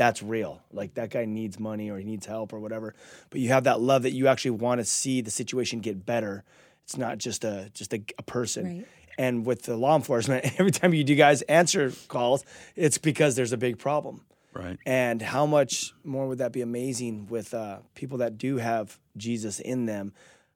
[0.00, 0.62] that's real.
[0.72, 2.94] Like that guy needs money or he needs help or whatever.
[3.28, 6.42] But you have that love that you actually want to see the situation get better.
[6.84, 8.64] It's not just a just a, a person.
[8.64, 8.86] Right.
[9.18, 13.52] And with the law enforcement, every time you do guys answer calls, it's because there's
[13.52, 14.24] a big problem.
[14.54, 14.78] Right.
[14.86, 19.60] And how much more would that be amazing with uh, people that do have Jesus
[19.60, 20.14] in them?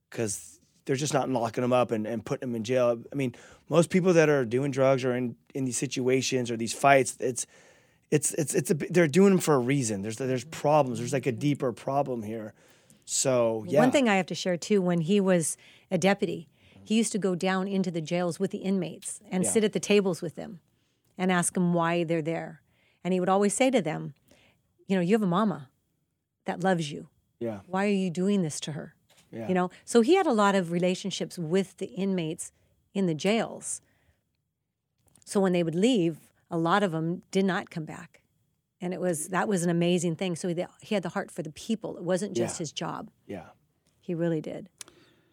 [0.09, 2.99] Because they're just not locking them up and, and putting them in jail.
[3.13, 3.35] I mean,
[3.69, 7.47] most people that are doing drugs or in, in these situations or these fights, it's
[8.17, 10.03] it's it's it's a, they're doing them for a reason.
[10.03, 10.99] There's there's problems.
[10.99, 12.55] There's like a deeper problem here.
[13.05, 15.57] So yeah, One thing I have to share too, when he was
[15.91, 16.49] a deputy,
[16.83, 19.51] he used to go down into the jails with the inmates and Yeah.
[19.51, 20.61] sit at the tables with them
[21.19, 22.61] and ask them why they're there.
[23.03, 24.15] And he would always say to them,
[24.89, 25.69] You know, you have a mama
[26.47, 27.09] that loves you.
[27.41, 28.95] yeah, Why are you doing this to her?
[29.31, 29.49] yeah.
[29.49, 32.53] You know, so he had a lot of relationships with the inmates
[32.95, 33.81] in the jails.
[35.25, 36.19] So when they would leave,
[36.51, 38.21] a lot of them did not come back.
[38.81, 40.37] And it was that was an amazing thing.
[40.37, 41.97] So he, he had the heart for the people.
[41.97, 42.63] It wasn't just Yeah.
[42.65, 43.11] his job.
[43.27, 43.47] yeah,
[44.01, 44.69] He really did.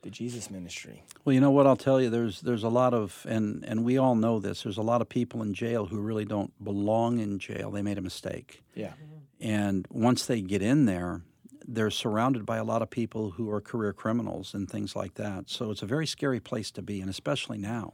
[0.04, 1.04] the Jesus ministry.
[1.26, 2.10] Well, you know what I'll tell you.
[2.10, 4.64] There's there's a lot of and and we all know this.
[4.64, 7.70] There's a lot of people in jail who really don't belong in jail.
[7.72, 8.94] They made a mistake, Yeah,
[9.40, 11.22] and once they get in there,
[11.68, 15.50] they're surrounded by a lot of people who are career criminals and things like that.
[15.50, 17.94] So it's a very scary place to be, and especially now.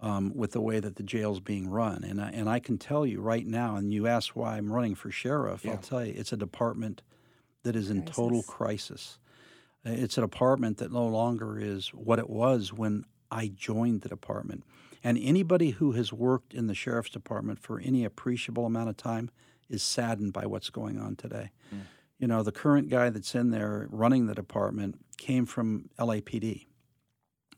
[0.00, 2.04] Um, with the way that the jail's being run.
[2.04, 4.94] And I, and I can tell you right now, and you asked why I'm running
[4.94, 5.72] for sheriff, Yeah.
[5.72, 7.02] I'll tell you, it's a department
[7.64, 9.18] that is in total crisis.
[9.84, 14.08] Uh, It's a department that no longer is what it was when I joined the
[14.08, 14.62] department.
[15.02, 19.30] And anybody who has worked in the sheriff's department for any appreciable amount of time
[19.68, 21.50] is saddened by what's going on today.
[22.20, 26.66] You know, the current guy that's in there running the department came from LAPD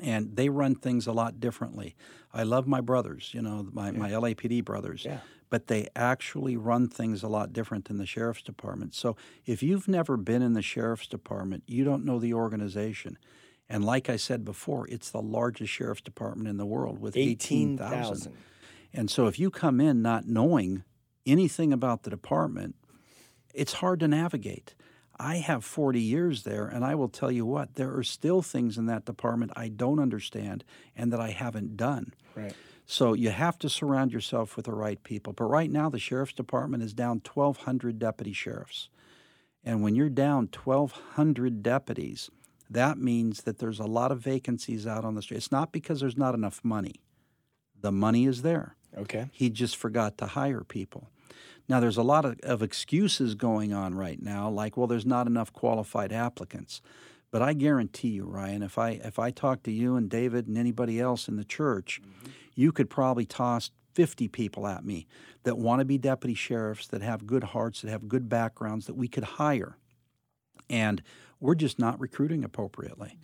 [0.02, 1.94] and they run things a lot differently.
[2.32, 5.18] I love my brothers, you know, my, my LAPD brothers, Yeah.
[5.48, 8.94] but they actually run things a lot different than the sheriff's department.
[8.94, 13.18] So if you've never been in the sheriff's department, you don't know the organization.
[13.68, 17.92] And like I said before, it's the largest sheriff's department in the world with 18,000.
[17.92, 18.36] 18,000.
[18.92, 20.82] And so if you come in not knowing
[21.26, 22.74] anything about the department,
[23.54, 24.74] it's hard to navigate.
[25.20, 28.78] I have 40 years there, and I will tell you what, there are still things
[28.78, 30.64] in that department I don't understand
[30.96, 32.14] and that I haven't done.
[32.34, 32.54] Right.
[32.86, 35.34] So you have to surround yourself with the right people.
[35.34, 38.88] But right now, the sheriff's department is down 1,200 deputy sheriffs.
[39.62, 42.30] And when you're down 1,200 deputies,
[42.70, 45.36] that means that there's a lot of vacancies out on the street.
[45.36, 47.02] It's not because there's not enough money,
[47.78, 48.76] the money is there.
[48.96, 49.28] Okay.
[49.32, 51.10] He just forgot to hire people.
[51.70, 55.28] Now, there's a lot of, of excuses going on right now, like, well, there's not
[55.28, 56.82] enough qualified applicants.
[57.30, 60.58] But I guarantee you, Ryan, if I if I talk to you and David and
[60.58, 62.30] anybody else in the church, mm-hmm.
[62.56, 65.06] you could probably toss 50 people at me
[65.44, 68.94] that want to be deputy sheriffs, that have good hearts, that have good backgrounds, that
[68.94, 69.76] we could hire.
[70.68, 71.04] And
[71.38, 73.16] we're just not recruiting appropriately.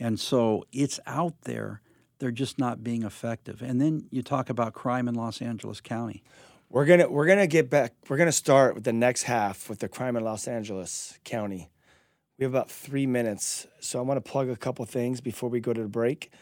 [0.00, 1.82] And so it's out there.
[2.20, 3.60] They're just not being effective.
[3.60, 6.22] And then you talk about crime in Los Angeles County.
[6.72, 7.92] We're gonna we're gonna get back.
[8.08, 11.70] We're gonna start with the next half with the crime in Los Angeles County.
[12.38, 15.60] We have about three minutes, so I want to plug a couple things before we
[15.60, 16.32] go to the break.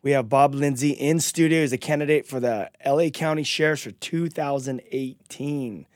[0.00, 3.90] We have Bob Lindsey in studio as a candidate for the LA County Sheriffs for
[3.90, 5.86] 2018.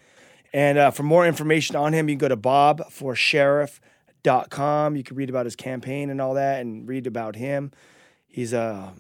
[0.53, 4.97] And uh, for more information on him, you can go to bobforsheriff.com.
[4.97, 7.71] You can read about his campaign and all that and read about him.
[8.27, 8.93] He's a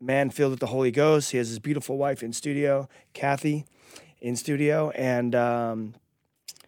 [0.00, 1.30] man filled with the Holy Ghost.
[1.30, 3.64] He has his beautiful wife in studio, Kathy,
[4.20, 4.90] in studio.
[4.90, 5.94] And um,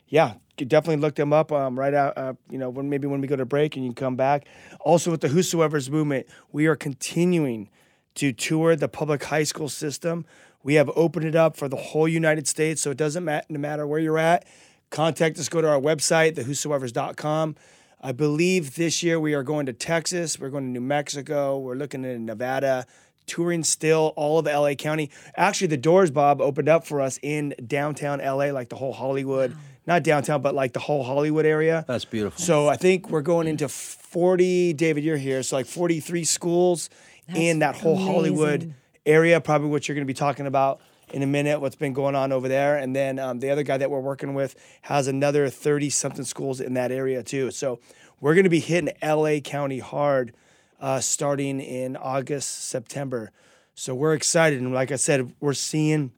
[0.08, 3.26] yeah, definitely look them up um, right out, uh, you know, when maybe when we
[3.26, 4.46] go to break and you come back.
[4.80, 7.68] Also, with the Whosoever's movement, we are continuing
[8.14, 10.26] to tour the public high school system.
[10.62, 13.58] We have opened it up for the whole United States, so it doesn't matter no
[13.58, 14.46] matter where you're at.
[14.90, 15.48] Contact us.
[15.48, 17.56] Go to our website, thewhosoevers.com.
[18.04, 20.38] I believe this year we are going to Texas.
[20.38, 21.58] We're going to New Mexico.
[21.58, 22.86] We're looking at Nevada.
[23.32, 25.10] Touring still all of LA County.
[25.38, 29.56] Actually, the doors, Bob, opened up for us in downtown LA, like the whole Hollywood,
[29.86, 31.82] not downtown, but like the whole Hollywood area.
[31.88, 32.38] That's beautiful.
[32.38, 35.42] So I think we're going into 40, David, you're here.
[35.42, 36.90] So like 43 schools
[37.34, 38.74] in that whole Hollywood
[39.06, 40.82] area, probably what you're going to be talking about
[41.14, 42.76] in a minute, what's been going on over there.
[42.76, 46.60] And then um, the other guy that we're working with has another 30 something schools
[46.60, 47.50] in that area too.
[47.50, 47.80] So
[48.20, 50.34] we're going to be hitting LA County hard
[50.82, 53.30] uh, starting in August, September.
[53.74, 54.60] So we're excited.
[54.60, 56.10] And like I said, we're seeing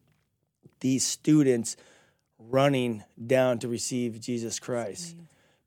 [0.81, 1.77] these students
[2.39, 5.17] running down to receive Jesus Christ.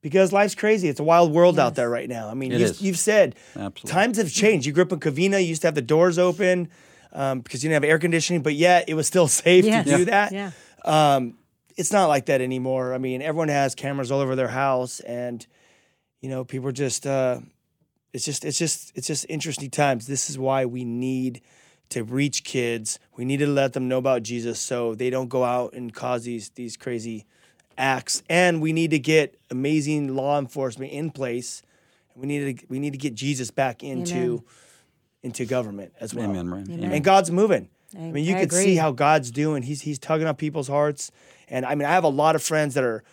[0.01, 0.89] Because life's crazy.
[0.89, 2.29] It's a wild world out there right now.
[2.29, 3.89] I mean, you've, you've said Absolutely.
[3.91, 4.65] times have changed.
[4.65, 6.69] You grew up in Covina, you used to have the doors open
[7.13, 9.86] um, because you didn't have air conditioning, but yet it was still safe Yes.
[9.88, 10.31] to do that.
[10.31, 10.51] Yeah.
[10.86, 11.38] Um,
[11.75, 12.93] it's not like that anymore.
[12.93, 15.45] I mean, everyone has cameras all over their house, and
[16.21, 17.05] you know, people are just.
[17.05, 17.39] Uh,
[18.17, 20.08] it's just, it's just, it's just interesting times.
[20.08, 21.41] This is why we need
[21.89, 22.97] to reach kids.
[23.15, 26.23] We need to let them know about Jesus, so they don't go out and cause
[26.23, 27.25] these these crazy
[27.77, 28.23] acts.
[28.27, 31.62] And we need to get amazing law enforcement in place.
[32.15, 34.43] We need to we need to get Jesus back into Amen.
[35.23, 36.30] into government as well.
[36.30, 36.71] Amen, Ryan.
[36.71, 36.91] Amen.
[36.91, 37.69] And God's moving.
[37.95, 39.62] I, I- mean, you I could see how God's doing.
[39.63, 41.12] He's he's tugging on people's hearts.
[41.47, 43.03] And I mean, I have a lot of friends that are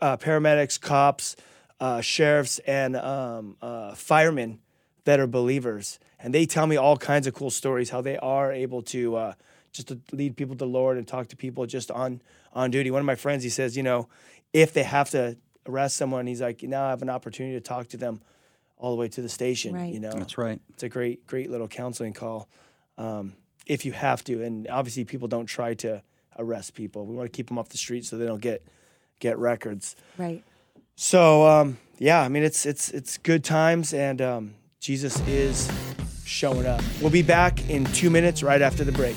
[0.00, 1.36] uh, paramedics, cops,
[1.82, 4.60] uh, sheriffs, and um, uh, firemen
[5.04, 8.52] that are believers, and they tell me all kinds of cool stories how they are
[8.52, 9.34] able to uh,
[9.72, 12.92] just to lead people to the Lord and talk to people just on on duty.
[12.92, 14.08] One of my friends, he says, you know,
[14.52, 17.88] if they have to arrest someone, he's like, now I have an opportunity to talk
[17.88, 18.20] to them
[18.76, 19.74] all the way to the station.
[19.74, 19.92] Right.
[19.92, 20.60] You know, That's right.
[20.70, 22.48] it's a great, great little counseling call.
[22.96, 23.34] Um,
[23.66, 26.02] if you have to, and obviously people don't try to
[26.38, 27.06] arrest people.
[27.06, 28.64] We want to keep them off the street so they don't get
[29.18, 29.96] get records.
[30.16, 30.44] Right.
[30.96, 35.70] So um, yeah, I mean it's it's it's good times, and um, Jesus is
[36.24, 36.82] showing up.
[37.00, 39.16] We'll be back in two minutes, right after the break.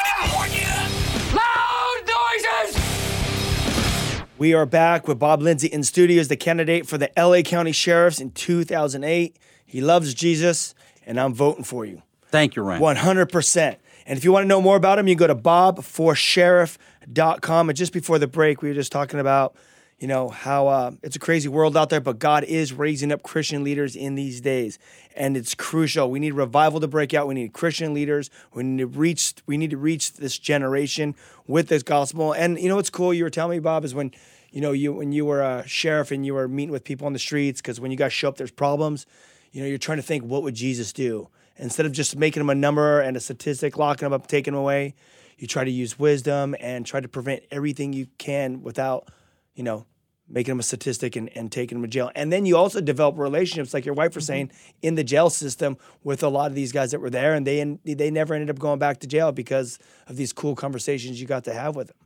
[4.41, 7.71] We are back with Bob Lindsey in studio as the candidate for the LA County
[7.71, 9.37] Sheriffs in 2008.
[9.67, 10.73] He loves Jesus,
[11.05, 12.01] and I'm voting for you.
[12.29, 12.81] Thank you, Ryan.
[12.81, 13.75] 100%.
[14.07, 17.69] And if you want to know more about him, you go to bobforsheriff.com.
[17.69, 19.55] And just before the break, we were just talking about,
[20.01, 23.21] you know, how uh, it's a crazy world out there, but God is raising up
[23.21, 24.79] Christian leaders in these days.
[25.15, 26.09] And it's crucial.
[26.09, 27.27] We need revival to break out.
[27.27, 28.31] We need Christian leaders.
[28.51, 31.13] We need to reach, we need to reach this generation
[31.45, 32.33] with this gospel.
[32.33, 34.11] And you know what's cool you were telling me, Bob, is when
[34.49, 37.13] you know, you when you were a sheriff and you were meeting with people on
[37.13, 39.05] the streets, because when you guys show up, there's problems.
[39.51, 41.29] You know, you're trying to think, what would Jesus do?
[41.57, 44.61] Instead of just making them a number and a statistic, locking them up, taking them
[44.61, 44.95] away,
[45.37, 49.07] you try to use wisdom and try to prevent everything you can without,
[49.53, 49.85] you know,
[50.31, 52.11] making them a statistic and, and taking them to jail.
[52.15, 54.33] And then you also develop relationships, like your wife was mm-hmm.
[54.33, 57.45] saying, in the jail system with a lot of these guys that were there, and
[57.45, 61.27] they they never ended up going back to jail because of these cool conversations you
[61.27, 61.97] got to have with them.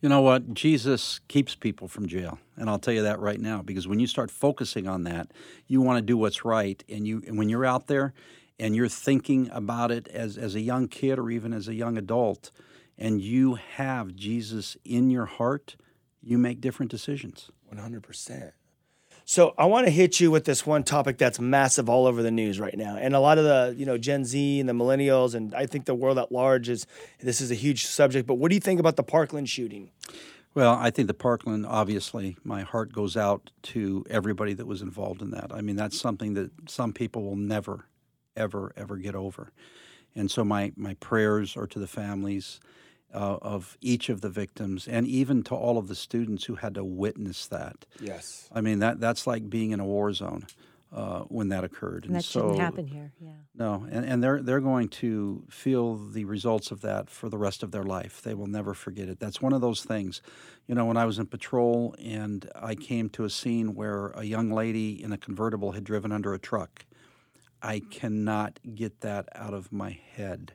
[0.00, 0.54] You know what?
[0.54, 4.06] Jesus keeps people from jail, and I'll tell you that right now because when you
[4.06, 5.32] start focusing on that,
[5.66, 8.14] you want to do what's right, and you and when you're out there
[8.58, 11.98] and you're thinking about it as as a young kid or even as a young
[11.98, 12.50] adult,
[12.96, 15.76] and you have Jesus in your heart,
[16.22, 17.50] you make different decisions.
[17.74, 18.52] 100%.
[19.28, 22.30] So I want to hit you with this one topic that's massive all over the
[22.30, 25.34] news right now, and a lot of the you know Gen Z and the millennials,
[25.34, 26.86] and I think the world at large is
[27.18, 28.28] this is a huge subject.
[28.28, 29.90] But what do you think about the Parkland shooting?
[30.54, 35.20] Well, I think the Parkland, obviously, my heart goes out to everybody that was involved
[35.20, 35.52] in that.
[35.52, 37.88] I mean, that's something that some people will never,
[38.36, 39.52] ever, ever get over.
[40.14, 42.58] And so my, my prayers are to the families
[43.16, 46.74] uh, of each of the victims and even to all of the students who had
[46.74, 47.86] to witness that.
[47.98, 48.48] Yes.
[48.52, 50.46] I mean, that, that's like being in a war zone.
[50.92, 53.12] Uh, when that occurred, And that so shouldn't happen here.
[53.20, 53.32] Yeah.
[53.56, 57.64] no, and, and they're they're going to feel the results of that for the rest
[57.64, 58.22] of their life.
[58.22, 59.18] They will never forget it.
[59.18, 60.22] That's one of those things.
[60.68, 64.22] You know, when I was in patrol and I came to a scene where a
[64.22, 66.86] young lady in a convertible had driven under a truck,
[67.60, 70.52] I cannot get that out of my head.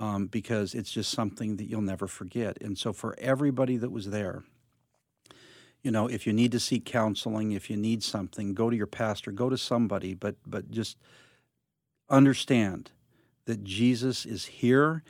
[0.00, 2.58] Um, because it's just something that you'll never forget.
[2.60, 4.42] And so, for everybody that was there,
[5.84, 8.88] you know, if you need to seek counseling, if you need something, go to your
[8.88, 10.96] pastor, go to somebody, but but just
[12.08, 12.90] understand
[13.44, 15.02] that Jesus is here,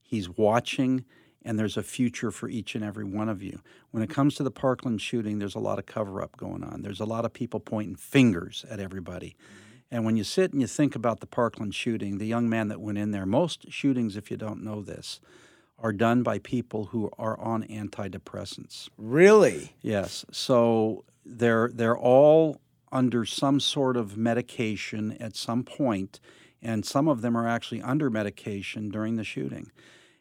[0.00, 1.04] he's watching,
[1.44, 3.60] and there's a future for each and every one of you.
[3.90, 6.82] When it comes to the Parkland shooting, there's a lot of cover up going on.
[6.82, 9.36] There's a lot of people pointing fingers at everybody.
[9.92, 12.80] And when you sit and you think about the Parkland shooting, the young man that
[12.80, 15.20] went in there, most shootings, if you don't know this,
[15.78, 18.88] are done by people who are on antidepressants.
[18.96, 19.74] Really?
[19.82, 20.24] Yes.
[20.32, 26.20] So they're they're all under some sort of medication at some point,
[26.62, 29.70] and some of them are actually under medication during the shooting.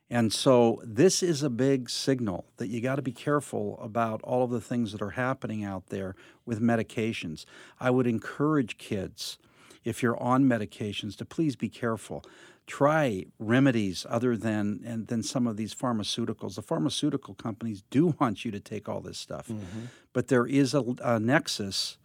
[0.10, 4.44] And so this is a big signal that you got to be careful about all
[4.44, 6.14] of the things that are happening out there
[6.46, 7.46] with medications.
[7.80, 9.38] I would encourage kids
[9.84, 12.24] if you're on medications to please be careful
[12.68, 16.56] try remedies other than and than some of these pharmaceuticals.
[16.56, 19.86] The pharmaceutical companies do want you to take all this stuff, mm-hmm.
[20.14, 21.98] but there is a, a nexus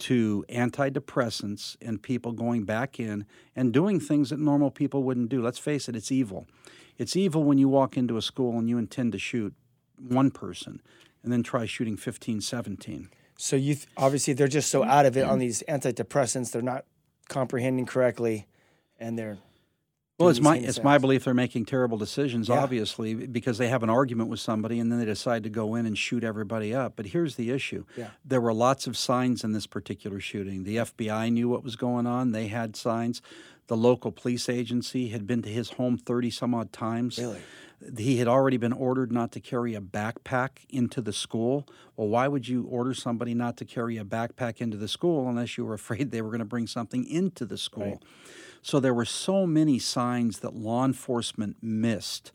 [0.00, 5.40] to antidepressants and people going back in and doing things that normal people wouldn't do.
[5.40, 6.46] Let's face it, it's evil.
[6.98, 9.54] It's evil when you walk into a school and you intend to shoot
[9.96, 10.82] one person
[11.22, 13.08] and then try shooting 15, 17.
[13.36, 15.38] So you th- obviously they're just so out of it on mm-hmm.
[15.38, 16.84] these antidepressants, they're not
[17.28, 18.46] comprehending correctly,
[18.98, 19.38] and they're
[20.22, 22.62] Well, it's my it's my belief they're making terrible decisions, Yeah.
[22.62, 25.86] obviously, because they have an argument with somebody and then they decide to go in
[25.86, 26.94] and shoot everybody up.
[26.96, 28.10] But here's the issue: Yeah.
[28.24, 30.64] there were lots of signs in this particular shooting.
[30.64, 33.20] The FBI knew what was going on; they had signs.
[33.68, 37.18] The local police agency had been to his home thirty some odd times.
[37.18, 37.40] Really?
[37.98, 41.66] He had already been ordered not to carry a backpack into the school.
[41.96, 45.58] Well, why would you order somebody not to carry a backpack into the school unless
[45.58, 48.00] you were afraid they were going to bring something into the school?
[48.62, 52.32] So there were so many signs that law enforcement missed.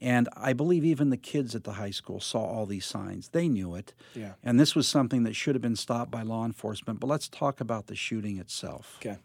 [0.00, 3.28] And I believe even the kids at the high school saw all these signs.
[3.28, 3.92] They knew it.
[4.14, 4.34] Yeah.
[4.42, 7.00] And this was something that should have been stopped by law enforcement.
[7.00, 9.18] But let's talk about the shooting itself okay.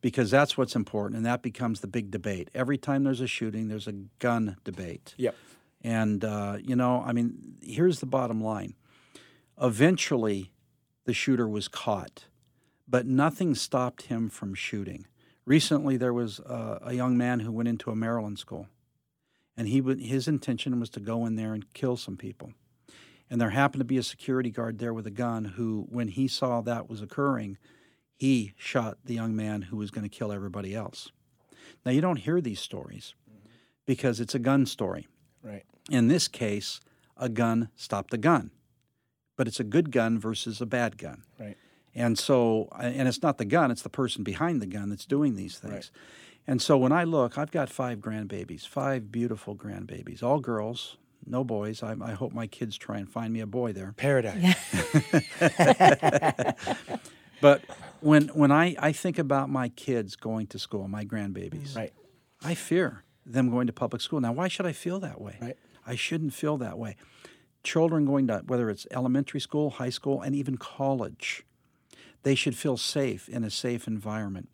[0.00, 1.16] because that's what's important.
[1.16, 2.50] And that becomes the big debate.
[2.54, 5.14] Every time there's a shooting, there's a gun debate.
[5.16, 5.34] Yep.
[5.82, 8.74] And, uh, you know, I mean, here's the bottom line.
[9.60, 10.52] Eventually,
[11.04, 12.26] the shooter was caught,
[12.88, 15.06] but nothing stopped him from shooting.
[15.46, 18.68] Recently, there was a, a young man who went into a Maryland school,
[19.56, 22.52] and he would, his intention was to go in there and kill some people.
[23.28, 26.26] And there happened to be a security guard there with a gun who, when he
[26.28, 27.58] saw that was occurring,
[28.16, 31.10] he shot the young man who was going to kill everybody else.
[31.86, 33.14] Now, you don't hear these stories
[33.86, 35.08] because it's a gun story.
[35.42, 35.64] Right.
[35.90, 36.80] In this case,
[37.16, 38.50] a gun stopped a gun,
[39.36, 41.22] but it's a good gun versus a bad gun.
[41.38, 41.56] Right.
[41.94, 45.06] And so, uh, and it's not the gun, it's the person behind the gun that's
[45.06, 45.72] doing these things.
[45.72, 45.90] Right.
[46.46, 51.44] And so when I look, I've got five grandbabies, five beautiful grandbabies, all girls, no
[51.44, 51.82] boys.
[51.82, 53.92] I, I hope my kids try and find me a boy there.
[53.96, 54.56] Paradise.
[57.40, 57.62] But
[58.00, 61.92] when when I, I think about my kids going to school, my grandbabies, Right.
[62.42, 64.20] I fear them going to public school.
[64.20, 65.38] Now, why should I feel that way?
[65.40, 65.56] Right.
[65.86, 66.96] I shouldn't feel that way.
[67.62, 71.44] Children going to whether it's elementary school, high school, and even college,
[72.22, 74.48] they should feel safe in a safe environment.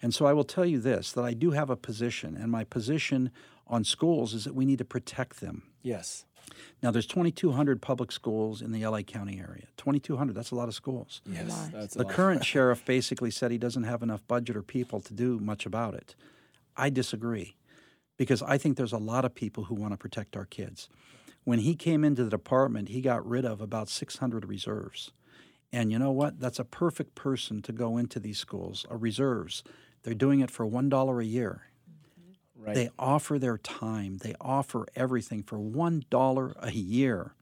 [0.00, 2.64] And so I will tell you this that I do have a position, and my
[2.64, 3.30] position
[3.66, 5.62] on schools is that we need to protect them.
[5.82, 6.24] Yes.
[6.82, 9.66] Now, there's 2,200 public schools in the LA County area.
[9.76, 11.22] 2,200, that's a lot of schools.
[11.24, 11.70] Yes.
[11.72, 15.14] That's a The current sheriff basically said he doesn't have enough budget or people to
[15.14, 16.14] do much about it.
[16.76, 17.56] I disagree
[18.16, 20.88] because I think there's a lot of people who want to protect our kids.
[21.44, 25.12] When he came into the department, he got rid of about 600 reserves.
[25.72, 26.38] And you know what?
[26.38, 29.64] That's a perfect person to go into these schools, a reserves.
[30.02, 31.62] They're doing it for $1 a year.
[31.90, 32.66] Mm-hmm.
[32.66, 32.74] Right.
[32.74, 37.34] They offer their time, they offer everything for $1 a year.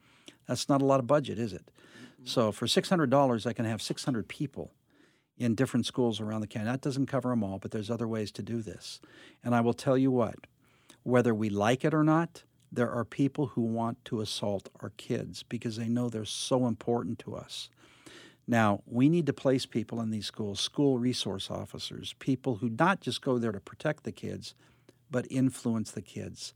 [0.46, 1.64] That's not a lot of budget, is it?
[1.66, 2.26] Mm-hmm.
[2.26, 4.72] So for $600, I can have 600 people
[5.36, 6.66] in different schools around the county.
[6.66, 9.00] That doesn't cover them all, but there's other ways to do this.
[9.42, 10.36] And I will tell you what,
[11.02, 15.42] whether we like it or not, there are people who want to assault our kids
[15.42, 17.70] because they know they're so important to us.
[18.50, 23.00] Now, we need to place people in these schools, school resource officers, people who not
[23.00, 24.56] just go there to protect the kids,
[25.08, 26.52] but influence the kids,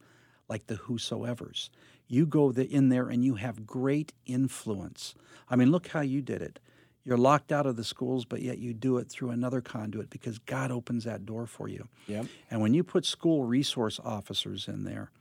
[0.49, 1.71] like the Whosoevers.
[2.09, 5.15] You go the, in there and you have great influence.
[5.49, 6.59] I mean, look how you did it.
[7.05, 10.41] You're locked out of the schools, but yet you do it through another conduit because
[10.41, 11.87] God opens that door for you.
[12.09, 12.27] Yep.
[12.51, 15.13] And when you put school resource officers in there,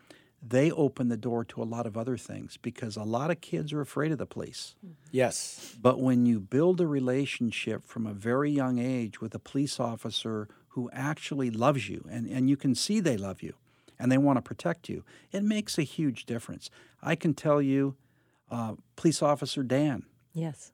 [0.46, 3.72] they open the door to a lot of other things because a lot of kids
[3.72, 4.76] are afraid of the police.
[5.12, 5.76] Yes.
[5.82, 10.50] But when you build a relationship from a very young age with a police officer
[10.70, 13.54] who actually loves you and, and you can see they love you
[13.98, 16.70] and they want to protect you, it makes a huge difference.
[17.02, 17.96] I can tell you,
[18.52, 20.72] uh, police officer Dan, Yes.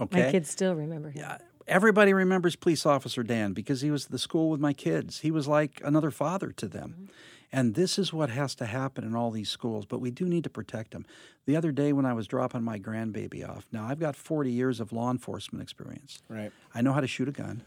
[0.00, 0.24] okay?
[0.24, 1.20] My kids still remember him.
[1.20, 1.38] Yeah
[1.68, 5.20] everybody remembers police officer Dan because he was at the school with my kids.
[5.20, 7.10] He was like another father to them.
[7.50, 10.44] And this is what has to happen in all these schools, but we do need
[10.44, 11.06] to protect them.
[11.46, 14.80] The other day when I was dropping my grandbaby off, now I've got 40 years
[14.80, 16.20] of law enforcement experience.
[16.28, 16.52] Right.
[16.74, 17.62] I know how to shoot a gun.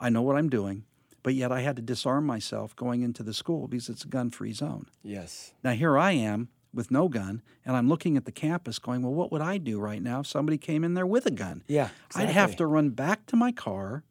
[0.00, 0.84] I know what I'm doing,
[1.22, 4.54] but yet I had to disarm myself going into the school because it's a gun-free
[4.54, 4.86] zone.
[5.02, 5.52] Yes.
[5.62, 9.12] Now here I am with no gun, and I'm looking at the campus going, well,
[9.12, 11.64] what would I do right now if somebody came in there with a gun?
[11.68, 11.90] Yeah.
[12.14, 14.04] I'd have to run back to my car,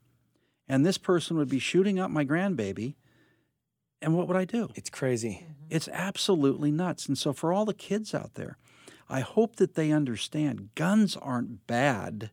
[0.67, 2.93] and this person would be shooting up my grandbaby.
[4.01, 4.69] And what would I do?
[4.75, 5.45] It's crazy.
[5.69, 7.07] It's absolutely nuts.
[7.07, 8.57] And so, for all the kids out there,
[9.07, 12.31] I hope that they understand guns aren't bad.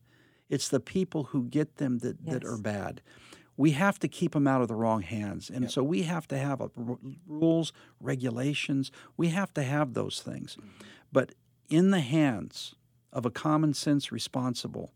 [0.48, 3.02] It's the people who get them that, that are bad.
[3.56, 5.50] We have to keep them out of the wrong hands.
[5.50, 8.90] And so, we have to have a, r- rules, regulations.
[9.16, 10.56] We have to have those things.
[11.12, 11.34] But
[11.68, 12.74] in the hands
[13.12, 14.92] of a common sense, responsible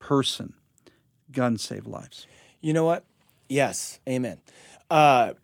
[0.00, 0.54] person,
[1.30, 2.26] guns save lives.
[2.60, 3.04] You know what?
[3.48, 4.00] Yes.
[4.08, 4.40] Amen.
[4.90, 5.34] Uh,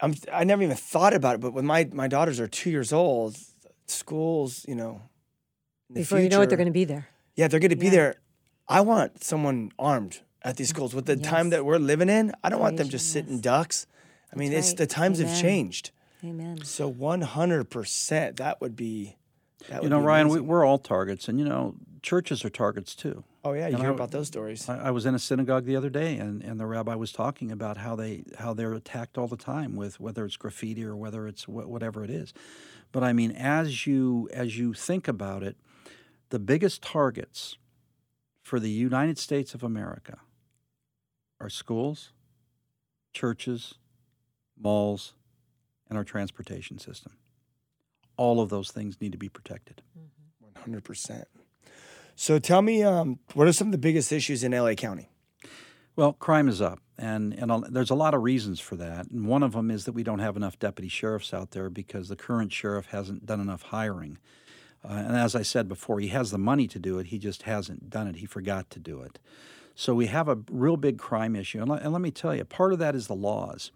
[0.00, 2.92] I'm, I never even thought about it, but when my, my daughters are two years
[2.92, 3.36] old,
[3.86, 5.02] schools, you know,
[5.92, 7.08] Before you know it, they're going to be there.
[7.34, 7.92] Yeah, they're going to be Yeah.
[7.92, 8.14] there.
[8.68, 10.94] I want someone armed at these schools.
[10.94, 13.86] With the time that we're living in, I don't want them just sitting ducks.
[14.32, 14.88] I mean, That's it's right.
[14.88, 15.90] the times have changed.
[16.24, 16.64] Amen.
[16.64, 19.16] So 100%, that would be.
[19.82, 23.24] You know, Ryan, we, we're all targets, and you know, churches are targets too.
[23.44, 24.68] Oh yeah, you and hear I- about those stories.
[24.68, 27.50] I, I was in a synagogue the other day, and, and the rabbi was talking
[27.50, 31.26] about how they how they're attacked all the time with whether it's graffiti or whether
[31.26, 32.32] it's wh- whatever it is.
[32.92, 35.56] But I mean, as you as you think about it,
[36.30, 37.56] the biggest targets
[38.42, 40.18] for the United States of America
[41.40, 42.12] are schools,
[43.12, 43.74] churches,
[44.56, 45.14] malls,
[45.88, 47.12] and our transportation system.
[48.16, 49.82] All of those things need to be protected.
[50.66, 51.24] 100%.
[52.14, 55.10] So tell me, um, what are some of the biggest issues in LA County?
[55.96, 59.10] Well, crime is up, and and there's a lot of reasons for that.
[59.10, 62.08] And one of them is that we don't have enough deputy sheriffs out there because
[62.08, 64.18] the current sheriff hasn't done enough hiring.
[64.84, 67.06] Uh, and as I said before, he has the money to do it.
[67.06, 68.16] He just hasn't done it.
[68.16, 69.18] He forgot to do it.
[69.74, 71.60] So we have a real big crime issue.
[71.60, 73.72] And let, and let me tell you, part of that is the laws.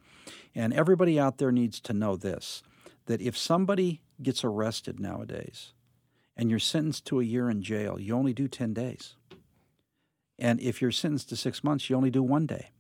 [0.55, 2.63] And everybody out there needs to know this
[3.07, 5.73] that if somebody gets arrested nowadays
[6.37, 9.15] and you're sentenced to a year in jail, you only do 10 days.
[10.39, 12.71] And if you're sentenced to six months, you only do one day.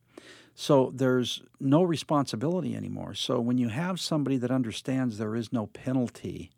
[0.54, 3.14] So there's no responsibility anymore.
[3.14, 6.50] So when you have somebody that understands there is no penalty,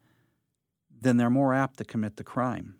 [1.00, 2.76] then they're more apt to commit the crime.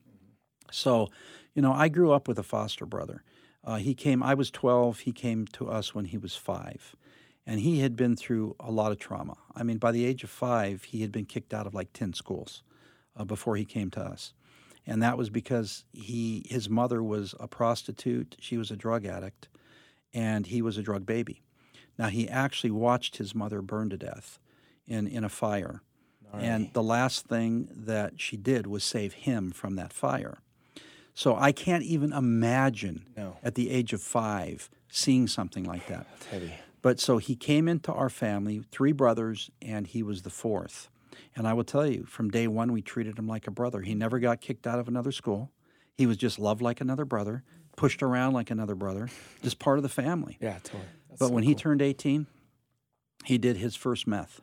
[0.70, 1.08] So,
[1.54, 3.24] you know, I grew up with a foster brother.
[3.64, 6.96] Uh, he came, I was 12, he came to us when he was five.
[7.46, 9.36] And he had been through a lot of trauma.
[9.54, 12.12] I mean, by the age of five, he had been kicked out of like 10
[12.12, 12.62] schools
[13.16, 14.32] uh, before he came to us.
[14.86, 19.48] And that was because he, his mother was a prostitute, she was a drug addict,
[20.14, 21.42] and he was a drug baby.
[21.98, 24.38] Now, he actually watched his mother burn to death
[24.86, 25.82] in, in a fire.
[26.34, 30.38] And the last thing that she did was save him from that fire.
[31.12, 33.36] So I can't even imagine No.
[33.42, 36.06] at the age of five seeing something like that.
[36.16, 36.54] It's heavy.
[36.82, 40.88] But so he came into our family, three brothers, and he was the fourth.
[41.36, 43.82] And I will tell you, from day one, we treated him like a brother.
[43.82, 45.50] He never got kicked out of another school.
[45.96, 47.44] He was just loved like another brother,
[47.76, 49.08] pushed around like another brother,
[49.42, 50.38] just part of the family.
[50.40, 50.82] Yeah, totally.
[51.08, 52.26] That's But so when he turned 18,
[53.24, 54.40] he did his first meth,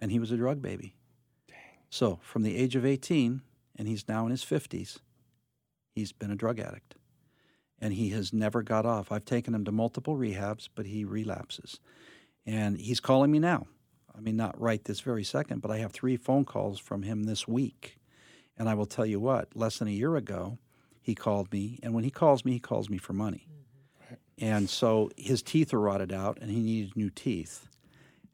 [0.00, 0.94] and he was a drug baby.
[1.48, 1.56] Dang.
[1.90, 3.42] So from the age of 18,
[3.76, 4.98] and he's now in his 50s,
[5.94, 6.94] he's been a drug addict.
[7.80, 9.12] And he has never got off.
[9.12, 11.78] I've taken him to multiple rehabs, but he relapses.
[12.44, 13.66] And he's calling me now.
[14.16, 17.24] I mean, not right this very second, but I have three phone calls from him
[17.24, 17.98] this week.
[18.56, 20.58] And I will tell you what, less than a year ago,
[21.00, 21.78] he called me.
[21.82, 23.46] And when he calls me, he calls me for money.
[23.48, 24.14] Mm-hmm.
[24.44, 27.68] And so his teeth are rotted out and he needed new teeth.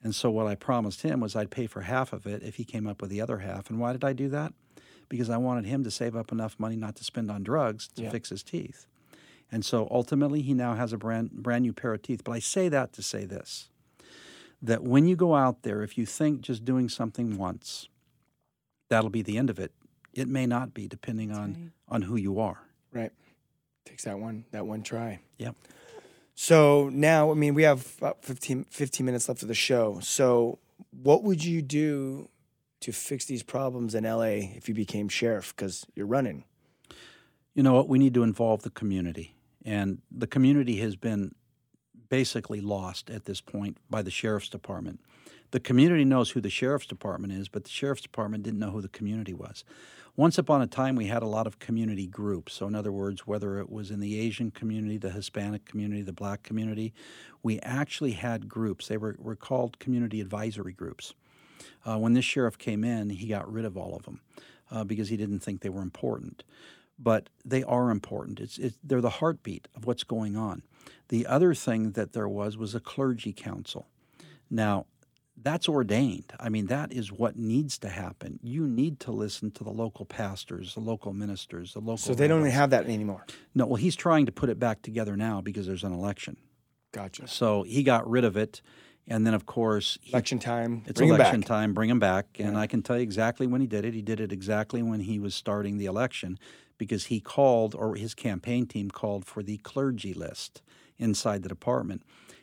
[0.03, 2.65] And so what I promised him was I'd pay for half of it if he
[2.65, 3.69] came up with the other half.
[3.69, 4.55] And why did I do that?
[5.09, 8.03] Because I wanted him to save up enough money not to spend on drugs to
[8.05, 8.11] Yeah.
[8.11, 8.87] fix his teeth.
[9.55, 12.25] And so ultimately he now has a brand brand new pair of teeth.
[12.25, 13.69] But I say that to say this
[14.61, 17.89] that when you go out there, if you think just doing something once,
[18.89, 19.71] that'll be the end of it,
[20.13, 22.63] it may not be depending on on who you are.
[22.93, 23.13] Right.
[23.85, 25.21] Takes that one that one try.
[25.39, 25.55] Yep.
[26.35, 30.01] So now, I mean, we have about 15, 15 minutes left of the show.
[30.03, 30.59] So,
[30.91, 32.29] what would you do
[32.81, 35.55] to fix these problems in LA if you became sheriff?
[35.55, 36.43] Because you're running.
[37.55, 37.89] you know what?
[37.89, 39.37] We need to involve the community.
[39.65, 41.35] And the community has been
[42.09, 45.01] basically lost at this point by the sheriff's department.
[45.51, 48.83] The community knows who the sheriff's department is, but the sheriff's department didn't know who
[48.83, 49.65] the community was.
[50.17, 52.55] Once upon a time, we had a lot of community groups.
[52.55, 56.13] So, in other words, whether it was in the Asian community, the Hispanic community, the
[56.13, 56.93] black community,
[57.43, 58.87] we actually had groups.
[58.87, 61.15] They were, were called community advisory groups.
[61.85, 64.21] Uh, when this sheriff came in, he got rid of all of them
[64.71, 66.45] uh, because he didn't think they were important.
[66.99, 68.41] But they are important.
[68.41, 70.63] It's, it, they're the heartbeat of what's going on.
[71.09, 73.89] The other thing that there was was a clergy council.
[74.49, 74.87] Now,
[75.37, 76.33] that's ordained.
[76.39, 78.39] I mean, that is what needs to happen.
[78.43, 81.97] You need to listen to the local pastors, the local ministers, the local.
[81.97, 83.27] So they don't even have that anymore.
[83.55, 86.37] No, well, he's trying to put it back together now because there's an election.
[86.93, 87.27] Gotcha.
[87.27, 88.63] So he got rid of it,
[89.09, 90.85] and then of course he Election time.
[90.87, 91.75] it's bring election time.
[91.75, 93.95] Bring him back, and I can tell you exactly when he did it.
[93.95, 96.39] He did it exactly when he was starting the election,
[96.79, 100.63] because he called, or his campaign team called for the clergy list
[100.99, 102.03] inside the department.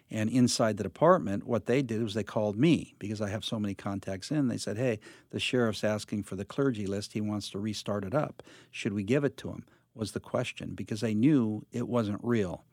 [0.10, 3.60] And inside the department, what they did was they called me because I have so
[3.60, 4.50] many contacts in.
[4.50, 7.14] They said, "Hey, the sheriff's asking for the clergy list.
[7.14, 8.44] He wants to restart it up.
[8.72, 12.66] Should we give it to him?" Was the question because they knew it wasn't real.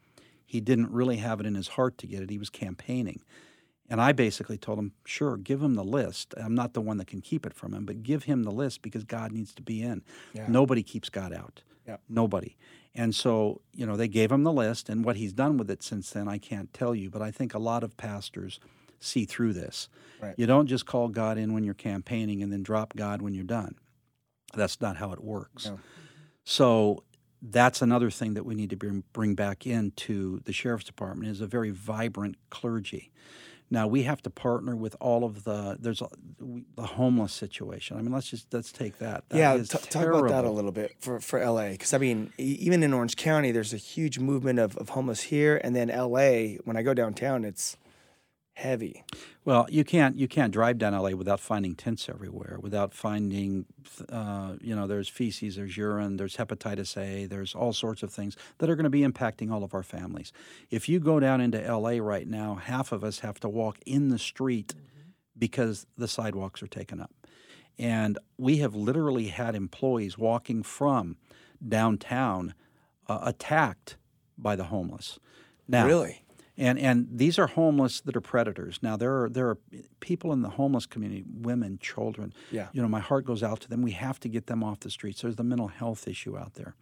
[0.45, 2.31] He didn't really have it in his heart to get it.
[2.31, 3.23] He was campaigning.
[3.91, 6.35] And I basically told him, sure, give him the list.
[6.37, 8.83] I'm not the one that can keep it from him, but give him the list
[8.83, 10.03] because God needs to be in.
[10.35, 10.47] Yeah.
[10.49, 11.63] Nobody keeps God out.
[11.87, 12.03] Yep.
[12.09, 12.57] Nobody.
[12.95, 15.83] And so, you know, they gave him the list, and what he's done with it
[15.83, 18.61] since then, I can't tell you, but I think a lot of pastors
[19.01, 19.89] see through this.
[20.21, 20.35] Right.
[20.37, 23.45] You don't just call God in when you're campaigning and then drop God when you're
[23.45, 23.77] done.
[24.55, 25.67] That's not how it works.
[25.67, 25.79] No.
[26.45, 27.05] So
[27.41, 31.41] that's another thing that we need to bring, bring back into the sheriff's department is
[31.41, 33.13] a very vibrant clergy.
[33.71, 36.09] Now we have to partner with all of the there's a,
[36.41, 37.99] we- the homeless situation.
[37.99, 39.29] I mean, let's just let's take that.
[39.29, 41.71] That yeah, is t- talk about that a little bit for, for LA.
[41.71, 45.21] Because, I mean, e- even in Orange County, there's a huge movement of, of homeless
[45.21, 45.61] here.
[45.63, 47.77] And then LA, when I go downtown, it's
[48.59, 49.05] heavy.
[49.45, 53.67] Well, you can't you can't drive down LA without finding tents everywhere, without finding,
[54.09, 58.37] uh, you know, there's feces, there's urine, there's hepatitis A, there's all sorts of things
[58.59, 60.33] that are going to be impacting all of our families.
[60.71, 64.09] If you go down into LA right now, half of us have to walk in
[64.09, 64.75] the street
[65.39, 67.13] because the sidewalks are taken up.
[67.79, 71.17] And we have literally had employees walking from
[71.67, 72.55] downtown
[73.07, 73.97] uh, attacked
[74.37, 75.21] by the homeless.
[75.69, 76.23] Now, Really?
[76.59, 78.81] And and these are homeless that are predators.
[78.83, 79.59] Now there are there are
[80.01, 82.35] people in the homeless community, women, children.
[82.51, 82.67] Yeah.
[82.73, 83.81] You know, my heart goes out to them.
[83.81, 85.23] We have to get them off the streets.
[85.23, 86.75] There's the mental health issue out there,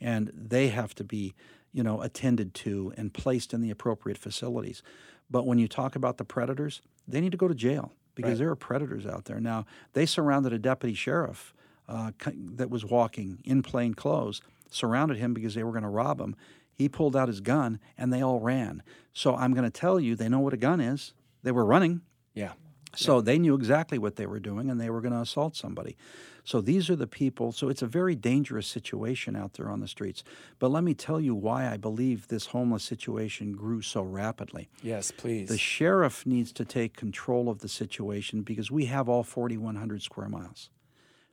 [0.00, 1.34] and they have to be,
[1.72, 4.82] you know, attended to and placed in the appropriate facilities.
[5.30, 8.50] But when you talk about the predators, they need to go to jail because there
[8.50, 9.40] are predators out there.
[9.40, 11.54] Now they surrounded a deputy sheriff
[11.88, 12.10] uh,
[12.56, 16.34] that was walking in plain clothes, surrounded him because they were going to rob him.
[16.74, 18.82] He pulled out his gun and they all ran.
[19.12, 21.12] So I'm going to tell you, they know what a gun is.
[21.42, 22.02] They were running.
[22.34, 22.52] Yeah.
[22.94, 25.96] So they knew exactly what they were doing and they were going to assault somebody.
[26.44, 27.52] So these are the people.
[27.52, 30.24] So it's a very dangerous situation out there on the streets.
[30.58, 34.68] But let me tell you why I believe this homeless situation grew so rapidly.
[34.82, 35.48] Yes, please.
[35.48, 40.28] The sheriff needs to take control of the situation because we have all 4,100 square
[40.28, 40.68] miles.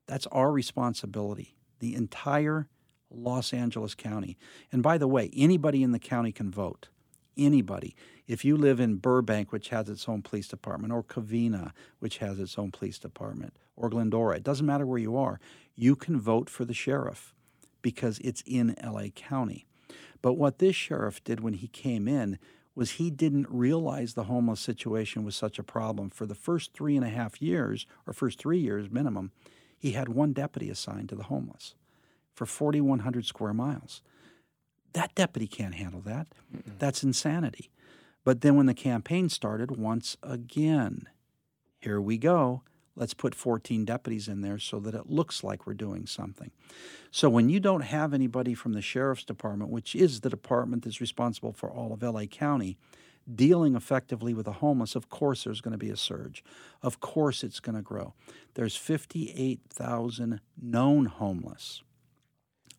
[0.06, 2.68] That's our responsibility, the entire
[3.12, 4.38] Los Angeles County.
[4.72, 6.89] And by the way, anybody in the county can vote.
[7.38, 7.95] Anybody.
[8.28, 12.39] If you live in Burbank, which has its own police department, or Covina, which has
[12.39, 15.39] its own police department, or Glendora, it doesn't matter where you are,
[15.76, 17.34] you can vote for the sheriff
[17.82, 19.66] because it's in LA County.
[20.22, 22.38] But what this sheriff did when he came in
[22.76, 26.10] was he didn't realize the homeless situation was such a problem.
[26.10, 29.32] For the first three and a half years, or first three years minimum,
[29.78, 31.76] he had one deputy assigned to the homeless
[32.40, 34.02] for 4,100 square miles.
[34.94, 36.28] That deputy can't handle that.
[36.80, 37.70] That's insanity.
[38.24, 41.10] But then when the campaign started, once again,
[41.80, 42.64] here we go.
[42.96, 46.52] Let's put 14 deputies in there so that it looks like we're doing something.
[47.12, 51.02] So when you don't have anybody from the sheriff's department, which is the department that's
[51.02, 52.78] responsible for all of LA County,
[53.36, 56.42] dealing effectively with the homeless, of course there's going to be a surge.
[56.82, 58.14] Of course it's going to grow.
[58.54, 61.84] There's 58,000 known homeless.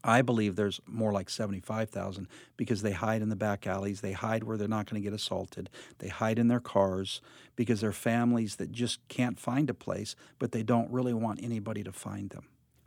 [0.03, 2.27] I believe there's more like 75,000
[2.57, 4.01] because they hide in the back alleys.
[4.01, 5.69] They hide where they're not going to get assaulted.
[5.99, 7.21] They hide in their cars
[7.57, 11.83] because they're families that just can't find a place, but they don't really want anybody
[11.85, 12.45] to find them.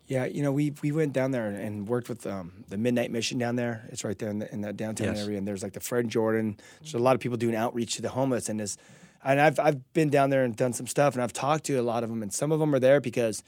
[0.08, 3.38] Yeah, you know, we we went down there and worked with um, the Midnight Mission
[3.38, 3.88] down there.
[3.90, 5.24] It's right there in, the, in that downtown Yes.
[5.24, 6.58] area, and there's like the Fred Jordan.
[6.82, 8.76] There's a lot of people doing outreach to the homeless, and this,
[9.24, 11.82] and I've I've been down there and done some stuff, and I've talked to a
[11.82, 13.44] lot of them, and some of them are there because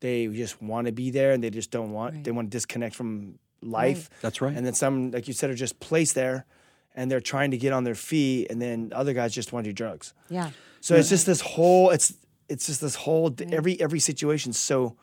[0.00, 2.94] they just want to be there and they just don't want they want to disconnect
[2.94, 4.10] from life.
[4.20, 4.56] That's right.
[4.56, 6.46] And then some, like you said, are just placed there,
[6.94, 9.70] and they're trying to get on their feet, and then other guys just want to
[9.70, 10.14] do drugs.
[10.28, 10.50] Yeah.
[10.80, 12.14] So it's just this whole it's
[12.48, 14.96] it's just this whole every every situation's so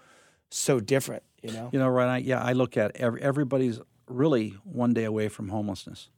[0.50, 1.70] so different, you know.
[1.72, 2.16] You know, right?
[2.16, 6.10] I, yeah, I look at every, everybody's really one day away from homelessness.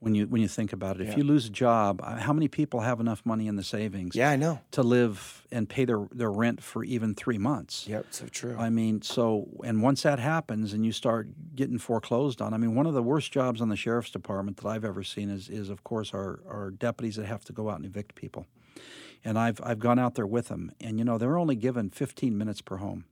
[0.00, 2.46] When you when you think about it, if you lose a job, uh, how many
[2.46, 4.60] people have enough money in the savings Yeah, I know.
[4.72, 7.88] to live and pay their, their rent for even three months?
[7.88, 8.54] Yep, so true.
[8.58, 12.74] I mean, so and once that happens and you start getting foreclosed on, I mean,
[12.74, 15.70] one of the worst jobs on the sheriff's department that I've ever seen is is
[15.70, 18.46] of course our, our deputies that have to go out and evict people.
[19.24, 22.36] And I've I've gone out there with them, and you know they're only given 15
[22.36, 23.06] minutes per home.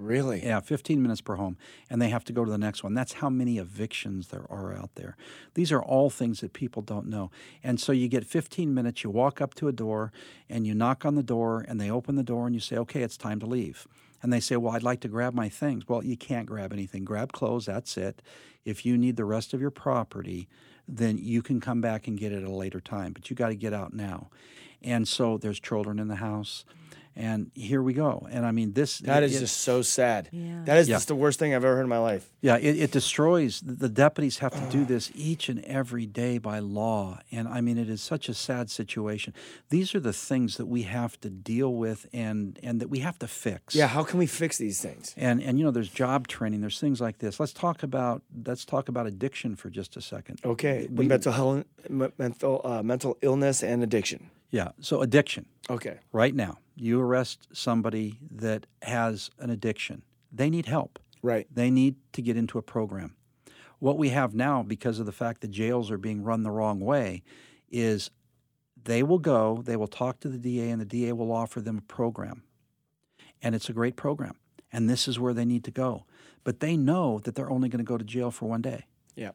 [0.00, 0.42] Really?
[0.44, 1.56] Yeah, 15 minutes per home,
[1.88, 2.94] and they have to go to the next one.
[2.94, 5.16] That's how many evictions there are out there.
[5.54, 7.30] These are all things that people don't know.
[7.62, 10.12] And so you get 15 minutes, you walk up to a door,
[10.48, 13.02] and you knock on the door, and they open the door, and you say, okay,
[13.02, 13.86] it's time to leave.
[14.22, 15.88] And they say, well, I'd like to grab my things.
[15.88, 17.04] Well, you can't grab anything.
[17.04, 18.20] Grab clothes, that's it.
[18.64, 20.48] If you need the rest of your property,
[20.86, 23.48] then you can come back and get it at a later time, but you got
[23.48, 24.28] to get out now.
[24.82, 26.64] And so there's children in the house.
[27.16, 28.26] And here we go.
[28.30, 30.28] And I mean, this That is it- just so sad.
[30.32, 30.62] Yeah.
[30.64, 30.94] That is Yeah.
[30.96, 32.30] just the worst thing I've ever heard in my life.
[32.40, 33.60] Yeah, it, it destroys.
[33.60, 37.18] The deputies have to do this each and every day by law.
[37.32, 39.34] And I mean, it is such a sad situation.
[39.68, 43.18] These are the things that we have to deal with and, and that we have
[43.18, 43.74] to fix.
[43.74, 45.12] Yeah, how can we fix these things?
[45.16, 47.38] And, and you know, there's job training, there's things like this.
[47.40, 50.40] Let's talk about let's talk about addiction for just a second.
[50.44, 54.30] Okay, We- mental health, mental uh, mental illness and addiction.
[54.50, 55.46] Yeah, so addiction.
[55.68, 60.02] Okay, Right now, you arrest somebody that has an addiction.
[60.32, 60.98] They need help.
[61.22, 61.46] right.
[61.52, 63.14] They need to get into a program.
[63.78, 66.80] What we have now, because of the fact that jails are being run the wrong
[66.80, 67.22] way,
[67.70, 68.10] is
[68.82, 71.78] they will go, they will talk to the DA, and the DA will offer them
[71.78, 72.42] a program.
[73.42, 74.34] And it's a great program.
[74.72, 76.04] And this is where they need to go.
[76.44, 78.86] But they know that they're only going to go to jail for one day.
[79.14, 79.32] Yeah.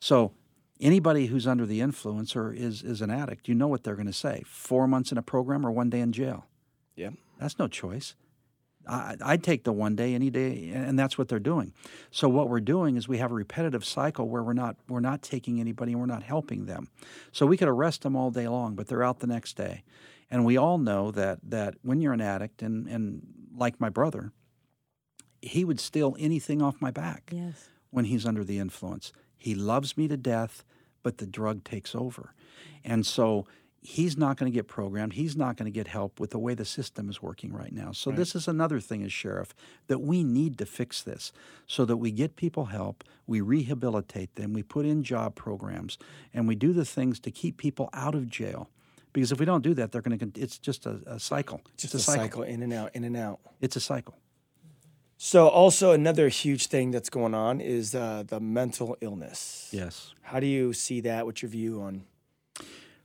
[0.00, 0.32] So
[0.80, 4.06] anybody who's under the influence or is, is an addict, you know what they're going
[4.06, 6.46] to say four months in a program or one day in jail.
[6.94, 7.10] Yeah.
[7.38, 8.14] That's no choice.
[8.88, 11.72] I, I'd take the one day any day, and that's what they're doing.
[12.12, 15.22] So what we're doing is we have a repetitive cycle where we're not we're not
[15.22, 16.88] taking anybody and we're not helping them.
[17.32, 19.82] So we could arrest them all day long, but they're out the next day.
[20.30, 23.22] And we all know that that when you're an addict, and and
[23.56, 24.30] like my brother,
[25.42, 27.68] he would steal anything off my back Yes.
[27.90, 29.12] when he's under the influence.
[29.36, 30.64] He loves me to death,
[31.02, 32.34] but the drug takes over.
[32.84, 33.46] And so
[33.86, 35.12] he's not going to get programmed.
[35.12, 37.92] He's not going to get help with the way the system is working right now.
[37.92, 39.54] So this is another thing as sheriff
[39.86, 41.32] that we need to fix this
[41.66, 45.98] so that we get people help, we rehabilitate them, we put in job programs,
[46.34, 48.68] and we do the things to keep people out of jail.
[49.12, 50.40] Because if we don't do that, they're going to.
[50.40, 51.62] It's just a, a cycle.
[51.78, 53.40] Just it's a cycle in and out, in and out.
[53.62, 54.14] It's a cycle.
[55.18, 59.70] So, also another huge thing that's going on is uh, the mental illness.
[59.72, 60.12] Yes.
[60.22, 61.24] How do you see that?
[61.24, 62.04] What's your view on?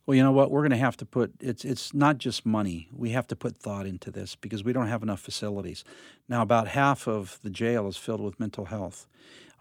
[0.06, 0.52] Well, you know what?
[0.52, 2.90] We're going to have to put it's it's not just money.
[2.92, 5.86] We have to put thought into this because we don't have enough facilities.
[6.28, 9.08] Now, about half of the jail is filled with mental health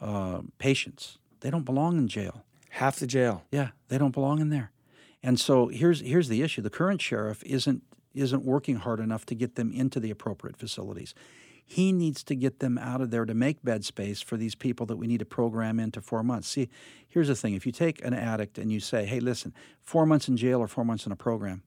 [0.00, 1.18] uh, patients.
[1.40, 2.44] They don't belong in jail.
[2.70, 3.44] Half the jail.
[3.52, 4.72] Yeah, they don't belong in there.
[5.22, 7.82] And so here's here's the issue: the current sheriff isn't
[8.14, 11.14] isn't working hard enough to get them into the appropriate facilities.
[11.70, 14.86] He needs to get them out of there to make bed space for these people
[14.86, 16.48] that we need to program into four months.
[16.48, 16.68] See,
[17.06, 20.26] here's the thing: if you take an addict and you say, "Hey, listen, four months
[20.26, 21.62] in jail or four months in a program,"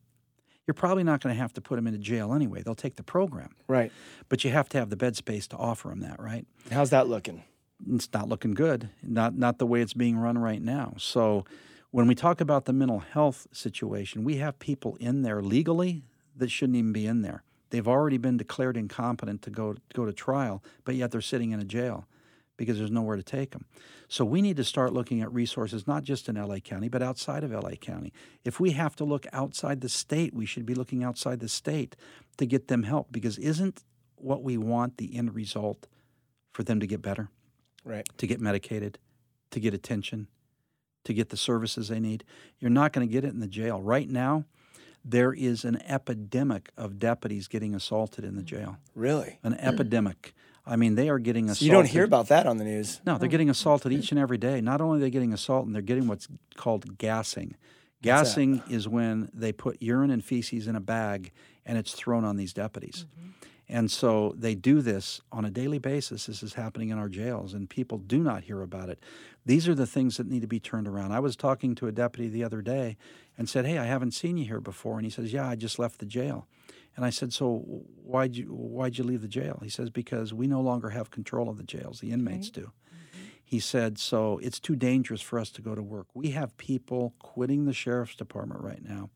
[0.68, 2.62] you're probably not going to have to put them into jail anyway.
[2.62, 3.94] They'll take the program, Right.
[4.28, 6.46] but you have to have the bed space to offer them that, right?
[6.70, 7.44] How's that looking?
[7.90, 8.90] it's not looking good.
[9.02, 10.96] Not not the way it's being run right now.
[10.98, 11.46] So
[11.92, 16.04] when we talk about the mental health situation, we have people in there legally
[16.36, 17.44] that shouldn't even be in there.
[17.74, 21.60] They've already been declared incompetent to go go to trial, but yet they're sitting in
[21.60, 22.06] a jail
[22.56, 23.66] because there's nowhere to take them.
[24.08, 27.44] So we need to start looking at resources not just in LA County, but outside
[27.44, 28.14] of LA County.
[28.46, 31.96] If we have to look outside the state, we should be looking outside the state
[32.38, 33.84] to get them help because isn't
[34.18, 35.88] what we want the end result
[36.52, 37.32] for them to get better?
[37.84, 38.08] Right.
[38.20, 39.00] to get medicated,
[39.50, 40.28] to get attention,
[41.06, 42.24] to get the services they need.
[42.60, 43.82] You're not going to get it in the jail.
[43.82, 44.46] Right now,
[45.04, 48.78] there is an epidemic of deputies getting assaulted in the jail.
[48.96, 49.40] Really?
[49.44, 49.60] An hmm.
[49.60, 50.34] epidemic.
[50.66, 51.60] I mean, they are getting assaulted.
[51.60, 53.02] So You don't hear about that on the news.
[53.06, 53.32] No, they're oh.
[53.32, 54.62] getting assaulted each and every day.
[54.62, 57.56] Not only are they getting assaulted, they're getting what's called gassing.
[58.02, 61.32] Gassing is when they put urine and feces in a bag
[61.66, 63.06] and it's thrown on these deputies.
[63.06, 63.30] Mm-hmm.
[63.70, 66.26] And so they do this on a daily basis.
[66.26, 69.02] This is happening in our jails, and people do not hear about it.
[69.46, 71.12] These are the things that need to be turned around.
[71.12, 72.98] I was talking to a deputy the other day
[73.38, 74.98] and said, Hey, I haven't seen you here before.
[74.98, 76.48] And he says, Yeah, I just left the jail.
[76.96, 77.58] And I said, So
[78.04, 79.60] why'd you, why'd you leave the jail?
[79.64, 82.62] He says, Because we no longer have control of the jails, the inmates do.
[82.62, 83.24] Mm-hmm.
[83.44, 86.08] He said, So it's too dangerous for us to go to work.
[86.14, 89.10] We have people quitting the sheriff's department right now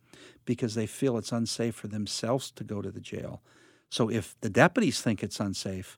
[0.45, 3.41] because they feel it's unsafe for themselves to go to the jail.
[3.89, 5.97] So if the deputies think it's unsafe,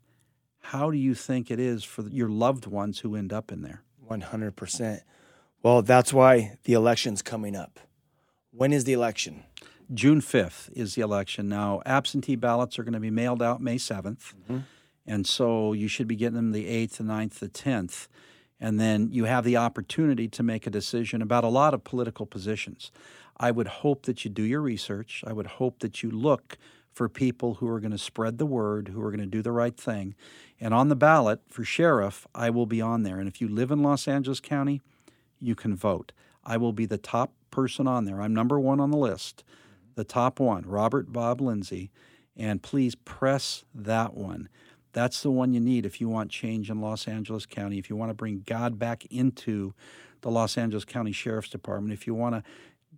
[0.60, 3.84] how do you think it is for your loved ones who end up in there?
[4.10, 5.02] 100%.
[5.64, 7.80] Well, that's why the election's coming up.
[8.52, 9.44] When is the election?
[9.94, 11.50] June 5th is the election.
[11.50, 14.34] Now, absentee ballots are going to be mailed out May 7th.
[14.34, 14.60] Mm-hmm.
[15.06, 18.08] And so you should be getting them the 8th, the 9th, the 10th.
[18.60, 22.26] And then you have the opportunity to make a decision about a lot of political
[22.26, 22.92] positions.
[23.38, 25.24] I would hope that you do your research.
[25.26, 26.58] I would hope that you look
[26.94, 29.52] for people who are going to spread the word, who are going to do the
[29.52, 30.16] right thing.
[30.60, 33.20] And on the ballot for sheriff, I will be on there.
[33.20, 34.82] And if you live in Los Angeles County,
[35.40, 36.12] you can vote.
[36.44, 38.22] I will be the top person on there.
[38.22, 39.44] I'm number one on the list,
[39.96, 41.92] the top one, Robert Bob Lindsey.
[42.36, 44.50] And please press that one.
[44.94, 47.96] That's the one you need if you want change in Los Angeles County, if you
[47.96, 49.74] want to bring God back into
[50.22, 52.44] the Los Angeles County Sheriff's Department, if you want to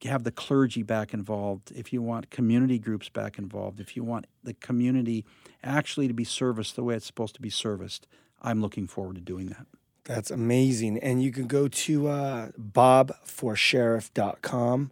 [0.03, 4.25] have the clergy back involved, if you want community groups back involved, if you want
[4.43, 5.23] the community
[5.63, 8.07] actually to be serviced the way it's supposed to be serviced,
[8.41, 9.67] I'm looking forward to doing that.
[10.03, 10.97] That's amazing.
[10.99, 14.91] And you can go to uh, bobforsheriff.com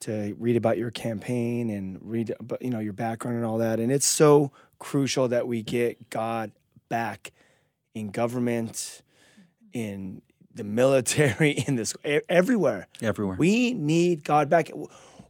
[0.00, 3.78] to read about your campaign and read about you know your background and all that.
[3.78, 6.50] And it's so crucial that we get God
[6.88, 7.30] back
[7.94, 9.02] in government,
[9.72, 10.22] in
[10.54, 11.94] the military, in this
[12.28, 12.86] everywhere.
[13.02, 13.36] Everywhere.
[13.38, 14.70] We need God back.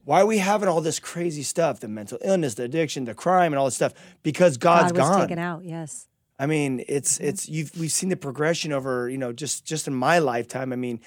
[0.05, 1.81] Why are we having all this crazy stuff?
[1.81, 3.93] The mental illness, the addiction, the crime, and all this stuff
[4.23, 5.21] because God's God was gone.
[5.29, 5.64] taken out.
[5.64, 6.09] Yes.
[6.39, 7.27] I mean, it's Mm-hmm.
[7.29, 10.73] it's you've we've seen the progression over you know just just in my lifetime.
[10.73, 11.01] I mean,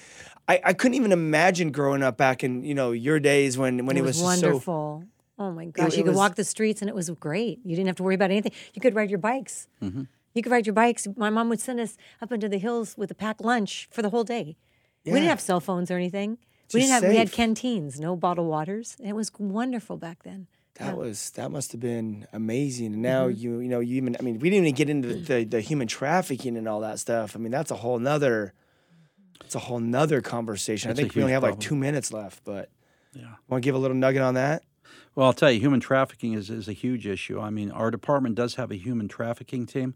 [0.46, 3.96] I, I couldn't even imagine growing up back in you know your days when when
[3.96, 5.04] it it, was, was, so wonderful.
[5.40, 7.58] oh my gosh, it you could was- walk the streets and it was great.
[7.64, 8.52] You didn't have to worry about anything.
[8.74, 9.66] You could ride your bikes.
[9.82, 10.02] Mm-hmm.
[10.34, 11.06] You could ride your bikes.
[11.16, 14.10] My mom would send us up into the hills with a packed lunch for the
[14.10, 14.56] whole day.
[15.04, 16.38] We didn't have cell phones or anything.
[16.72, 17.02] we didn't have.
[17.04, 18.96] We had canteens, no bottled waters.
[19.02, 20.46] It was wonderful back then.
[20.80, 22.94] that was that must have been amazing.
[22.94, 23.38] And now Mm-hmm.
[23.40, 25.60] you you know you even I mean we didn't even get into the, the, the
[25.60, 27.36] human trafficking and all that stuff.
[27.36, 28.54] I mean that's a whole nother
[29.44, 30.88] it's a whole nother conversation.
[30.88, 32.70] That's I a think we only huge have like two minutes left, but
[33.12, 33.34] Yeah.
[33.48, 34.62] want to give a little nugget on that?
[35.14, 37.40] Well, I'll tell you, human trafficking is, is a huge issue.
[37.40, 39.94] I mean, our department does have a human trafficking team,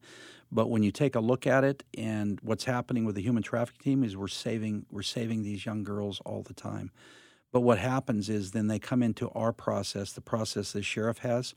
[0.53, 3.82] but when you take a look at it and what's happening with the human trafficking
[3.82, 6.90] team is we're saving we're saving these young girls all the time.
[7.51, 11.55] But what happens is then they come into our process, the process the sheriff has,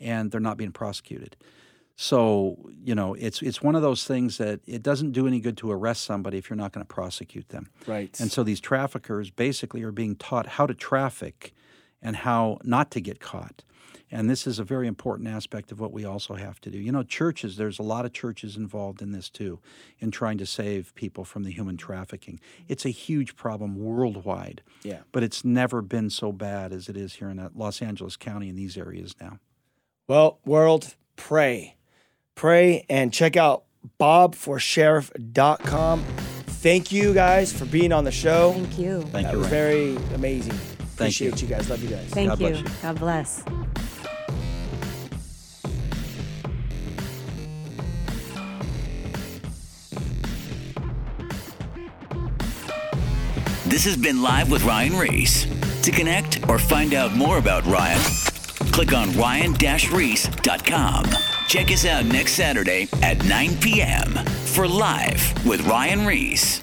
[0.00, 1.36] and they're not being prosecuted.
[1.98, 5.56] So, you know, it's it's one of those things that it doesn't do any good
[5.58, 7.70] to arrest somebody if you're not going to prosecute them.
[7.86, 8.18] Right.
[8.20, 11.54] And so these traffickers basically are being taught how to traffic
[12.02, 13.62] and how not to get caught.
[14.10, 16.78] And this is a very important aspect of what we also have to do.
[16.78, 19.58] You know, churches, there's a lot of churches involved in this too,
[19.98, 22.38] in trying to save people from the human trafficking.
[22.68, 24.62] It's a huge problem worldwide.
[24.84, 25.00] Yeah.
[25.10, 28.48] But it's never been so bad as it is here in uh, Los Angeles County
[28.48, 29.40] in these areas now.
[30.06, 31.74] Well, world, pray.
[32.36, 33.64] Pray and check out
[33.98, 36.04] bobforsheriff.com.
[36.46, 38.52] Thank you guys for being on the show.
[38.52, 39.02] Thank you.
[39.02, 39.50] Thank that you, was Ryan.
[39.50, 40.75] very amazing.
[40.96, 41.28] Thank you.
[41.28, 41.68] Appreciate you guys.
[41.70, 42.08] Love you guys.
[42.08, 42.48] Thank God you.
[42.48, 42.68] bless you.
[42.82, 43.44] God bless.
[53.66, 55.46] This has been Live with Ryan Ries.
[55.82, 58.00] To connect or find out more about Ryan,
[58.72, 61.04] click on ryan-reese.com.
[61.46, 64.14] Check us out next Saturday at 9 p.m.
[64.46, 66.62] for Live with Ryan Ries.